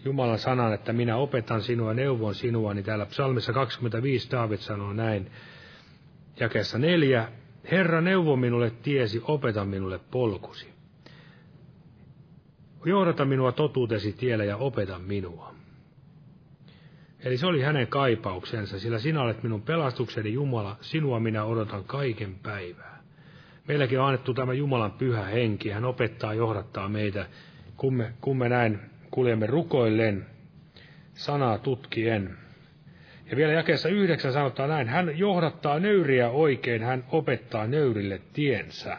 Jumalan 0.06 0.40
sanan, 0.40 0.74
että 0.74 0.94
minä 0.94 1.18
opetan 1.18 1.62
sinua, 1.62 1.94
neuvon 1.94 2.36
sinua, 2.36 2.74
niin 2.74 2.86
täällä 2.86 3.06
psalmissa 3.06 3.54
25 3.54 4.32
Daavid 4.32 4.58
sanoo 4.58 4.94
näin, 4.94 5.32
jakeessa 6.40 6.78
neljä, 6.78 7.32
Herra, 7.72 8.02
neuvo 8.02 8.36
minulle 8.36 8.70
tiesi, 8.70 9.22
opeta 9.24 9.66
minulle 9.66 10.00
polkusi. 10.12 10.70
Johdata 12.86 13.26
minua 13.26 13.52
totuutesi 13.52 14.14
tiellä 14.14 14.44
ja 14.44 14.58
opeta 14.58 15.00
minua. 15.00 15.51
Eli 17.24 17.38
se 17.38 17.46
oli 17.46 17.62
hänen 17.62 17.88
kaipauksensa, 17.88 18.80
sillä 18.80 19.00
sinä 19.00 19.22
olet 19.22 19.44
minun 19.44 19.62
pelastukseni 19.62 20.34
Jumala, 20.34 20.78
sinua 20.82 21.20
minä 21.20 21.44
odotan 21.44 21.84
kaiken 21.84 22.36
päivää. 22.36 23.02
Meilläkin 23.68 24.00
on 24.00 24.06
annettu 24.06 24.34
tämä 24.34 24.54
Jumalan 24.54 24.92
pyhä 24.92 25.24
henki, 25.24 25.70
hän 25.70 25.86
opettaa, 25.86 26.34
johdattaa 26.34 26.90
meitä, 26.90 27.26
kun 27.78 27.94
me, 27.94 28.14
kun 28.22 28.38
me 28.38 28.50
näin 28.50 28.80
kuljemme 29.12 29.48
rukoillen, 29.48 30.26
sanaa 31.14 31.58
tutkien. 31.58 32.38
Ja 33.32 33.38
vielä 33.38 33.54
jakeessa 33.54 33.90
yhdeksän 33.90 34.34
sanotaan 34.34 34.70
näin, 34.70 34.88
hän 34.88 35.18
johdattaa 35.18 35.80
nöyriä 35.80 36.30
oikein, 36.30 36.84
hän 36.84 37.04
opettaa 37.12 37.68
nöyrille 37.68 38.22
tiensä. 38.34 38.98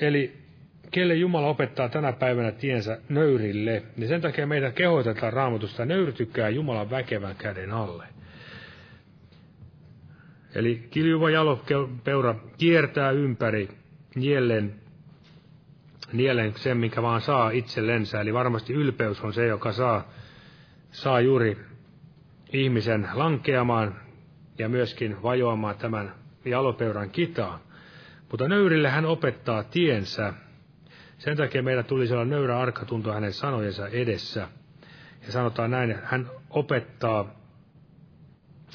Eli 0.00 0.43
kelle 0.94 1.14
Jumala 1.14 1.46
opettaa 1.46 1.88
tänä 1.88 2.12
päivänä 2.12 2.52
tiensä 2.52 2.98
nöyrille, 3.08 3.82
niin 3.96 4.08
sen 4.08 4.20
takia 4.20 4.46
meitä 4.46 4.70
kehoitetaan 4.70 5.32
raamatusta, 5.32 5.84
nöyrtykää 5.84 6.48
Jumalan 6.48 6.90
väkevän 6.90 7.36
käden 7.36 7.70
alle. 7.70 8.04
Eli 10.54 10.86
kiljuva 10.90 11.30
jalopeura 11.30 12.34
kiertää 12.58 13.10
ympäri 13.10 13.68
niellen, 14.14 14.74
niellen 16.12 16.52
sen, 16.56 16.76
mikä 16.76 17.02
vaan 17.02 17.20
saa 17.20 17.50
itsellensä. 17.50 18.20
Eli 18.20 18.34
varmasti 18.34 18.72
ylpeys 18.72 19.20
on 19.20 19.32
se, 19.32 19.46
joka 19.46 19.72
saa, 19.72 20.08
saa 20.90 21.20
juuri 21.20 21.56
ihmisen 22.52 23.08
lankeamaan 23.14 23.94
ja 24.58 24.68
myöskin 24.68 25.22
vajoamaan 25.22 25.76
tämän 25.76 26.14
jalopeuran 26.44 27.10
kitaan. 27.10 27.60
Mutta 28.30 28.48
nöyrille 28.48 28.88
hän 28.90 29.06
opettaa 29.06 29.62
tiensä. 29.62 30.34
Sen 31.24 31.36
takia 31.36 31.62
meillä 31.62 31.82
tulisi 31.82 32.14
olla 32.14 32.24
nöyrä 32.24 32.60
arka 32.60 32.84
tuntua 32.84 33.14
hänen 33.14 33.32
sanojensa 33.32 33.88
edessä. 33.88 34.48
Ja 35.26 35.32
sanotaan 35.32 35.70
näin, 35.70 35.90
että 35.90 36.06
hän 36.06 36.30
opettaa, 36.50 37.34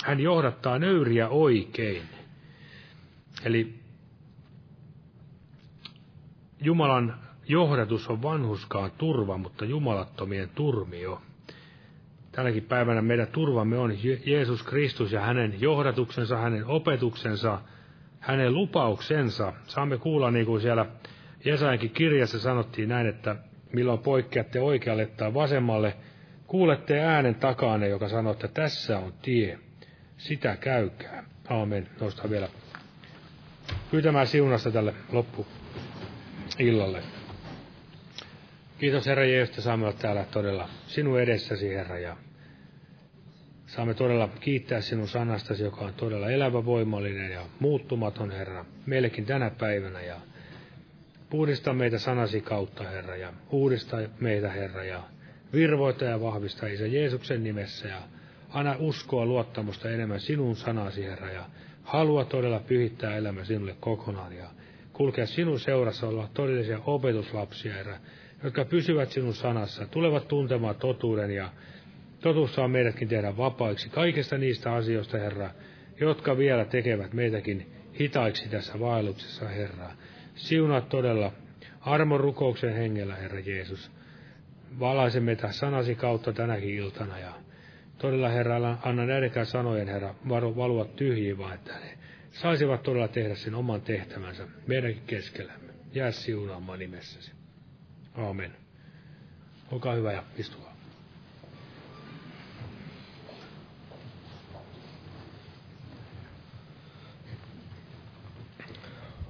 hän 0.04 0.20
johdattaa 0.20 0.80
nöyriä 0.80 1.30
oikein. 1.30 2.02
Eli 3.46 3.80
Jumalan 6.62 7.16
johdatus 7.48 8.10
on 8.10 8.22
vanhuskaan 8.22 8.92
turva, 8.98 9.38
mutta 9.38 9.66
jumalattomien 9.66 10.50
turmio. 10.50 11.22
Tänäkin 12.32 12.64
päivänä 12.64 13.02
meidän 13.02 13.28
turvamme 13.28 13.78
on 13.78 13.94
Jeesus 14.26 14.64
Kristus 14.64 15.12
ja 15.12 15.22
hänen 15.22 15.62
johdatuksensa, 15.62 16.38
hänen 16.38 16.66
opetuksensa, 16.66 17.62
hänen 18.20 18.54
lupauksensa. 18.54 19.54
Saamme 19.68 19.98
kuulla 19.98 20.32
niin 20.32 20.46
kuin 20.46 20.62
siellä 20.62 20.86
Jesajankin 21.46 21.90
kirjassa 21.90 22.40
sanottiin 22.40 22.90
näin, 22.90 23.08
että 23.08 23.36
milloin 23.74 24.00
poikkeatte 24.00 24.62
oikealle 24.62 25.06
tai 25.06 25.34
vasemmalle, 25.34 25.94
kuulette 26.48 27.00
äänen 27.00 27.36
takana, 27.36 27.86
joka 27.86 28.10
sanoo, 28.10 28.34
että 28.34 28.48
tässä 28.48 29.00
on 29.00 29.14
tie, 29.22 29.60
sitä 30.18 30.56
käykää. 30.56 31.24
Aamen. 31.50 31.90
Nostaa 32.02 32.30
vielä 32.30 32.48
pyytämään 33.92 34.28
siunasta 34.28 34.72
tälle 34.72 34.94
loppuillalle. 35.12 37.04
Kiitos 38.80 39.06
Herra 39.06 39.26
Jeesus, 39.26 39.50
että 39.50 39.62
saamme 39.62 39.86
olla 39.86 39.98
täällä 39.98 40.26
todella 40.32 40.70
sinun 40.88 41.20
edessäsi, 41.20 41.70
Herra, 41.70 42.00
ja 42.00 42.18
saamme 43.68 43.94
todella 43.94 44.30
kiittää 44.40 44.82
sinun 44.82 45.08
sanastasi, 45.08 45.64
joka 45.64 45.86
on 45.86 45.94
todella 45.94 46.30
elävä, 46.30 46.66
voimallinen 46.66 47.32
ja 47.32 47.42
muuttumaton, 47.60 48.32
Herra, 48.32 48.66
meillekin 48.86 49.26
tänä 49.26 49.50
päivänä, 49.50 50.02
ja 50.02 50.16
Puhdista 51.30 51.74
meitä 51.74 52.00
sanasi 52.00 52.42
kautta, 52.42 52.84
Herra, 52.84 53.16
ja 53.16 53.34
uudista 53.52 53.98
meitä, 54.20 54.50
Herra, 54.50 54.84
ja 54.84 55.04
virvoita 55.54 56.06
ja 56.06 56.22
vahvista 56.22 56.68
Isä 56.68 56.88
Jeesuksen 56.88 57.44
nimessä, 57.44 57.88
ja 57.88 58.02
anna 58.50 58.76
uskoa 58.80 59.26
luottamusta 59.26 59.90
enemmän 59.90 60.20
sinun 60.20 60.56
sanasi, 60.56 61.04
Herra, 61.04 61.32
ja 61.32 61.46
halua 61.84 62.26
todella 62.26 62.60
pyhittää 62.60 63.18
elämä 63.18 63.44
sinulle 63.44 63.76
kokonaan, 63.80 64.34
ja 64.34 64.46
kulkea 64.94 65.26
sinun 65.26 65.60
seurassa 65.60 66.08
olla 66.08 66.30
todellisia 66.34 66.80
opetuslapsia, 66.86 67.74
Herra, 67.74 67.98
jotka 68.44 68.66
pysyvät 68.66 69.12
sinun 69.12 69.34
sanassa, 69.34 69.86
tulevat 69.86 70.28
tuntemaan 70.28 70.76
totuuden, 70.76 71.32
ja 71.32 71.50
totuus 72.22 72.56
saa 72.56 72.68
meidätkin 72.68 73.08
tehdä 73.08 73.38
vapaiksi 73.38 73.90
kaikista 73.90 74.38
niistä 74.38 74.74
asioista, 74.74 75.18
Herra, 75.18 75.50
jotka 76.00 76.38
vielä 76.38 76.66
tekevät 76.66 77.14
meitäkin 77.14 77.72
hitaiksi 78.00 78.50
tässä 78.50 78.80
vaelluksessa, 78.80 79.48
Herra. 79.48 79.92
Siunaa 80.40 80.82
todella 80.82 81.32
armon 81.82 82.20
rukouksen 82.20 82.74
hengellä, 82.74 83.16
Herra 83.16 83.40
Jeesus. 83.40 83.92
Valaise 84.80 85.20
meitä 85.20 85.52
sanasi 85.52 85.96
kautta 85.96 86.34
tänäkin 86.34 86.70
iltana 86.70 87.20
ja 87.20 87.34
todella, 87.98 88.30
Herra, 88.30 88.78
anna 88.82 89.06
näidenkään 89.06 89.46
sanojen, 89.46 89.88
Herra, 89.88 90.16
valua 90.30 90.86
tyhjiin, 90.86 91.38
vaan 91.38 91.54
että 91.54 91.74
ne 91.74 91.98
saisivat 92.32 92.84
todella 92.84 93.08
tehdä 93.08 93.36
sen 93.36 93.56
oman 93.56 93.82
tehtävänsä 93.82 94.48
meidänkin 94.68 95.04
keskellämme. 95.08 95.74
Jää 95.94 96.12
siunaamaan 96.12 96.80
nimessäsi. 96.80 97.32
Aamen. 98.16 98.52
Olkaa 99.72 99.96
hyvä 99.96 100.14
ja 100.14 100.24
istukaa. 100.38 100.69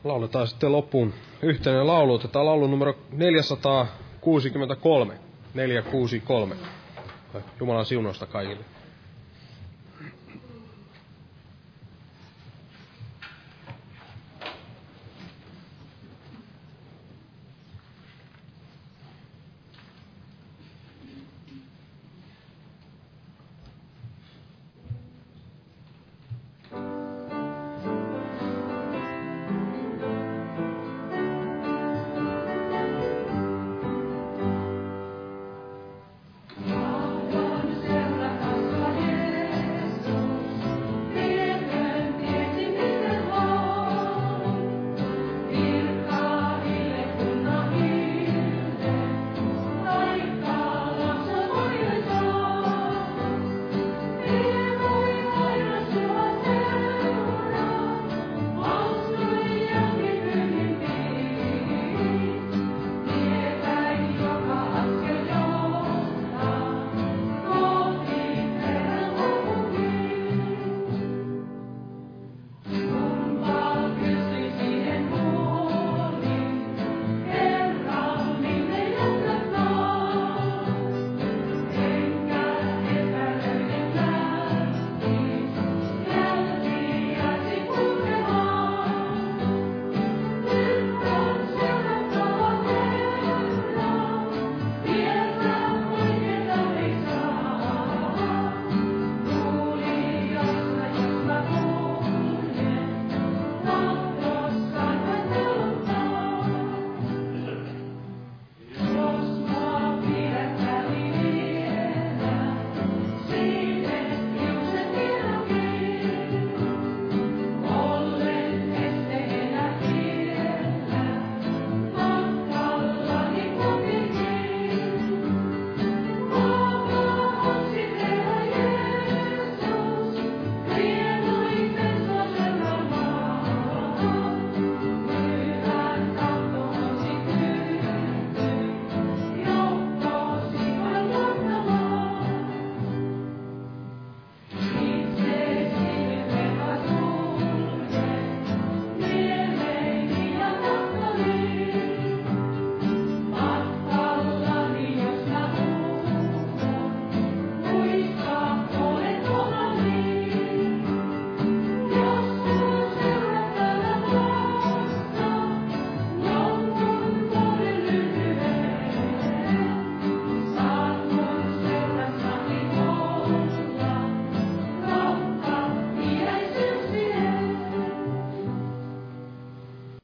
Lauletaan 0.03 0.47
sitten 0.47 0.71
loppuun 0.71 1.13
yhteinen 1.41 1.87
laulu. 1.87 2.13
Otetaan 2.13 2.45
laulu 2.45 2.67
numero 2.67 2.93
463. 3.11 5.13
463. 5.53 6.55
Jumalan 7.59 7.85
siunosta 7.85 8.25
kaikille. 8.25 8.65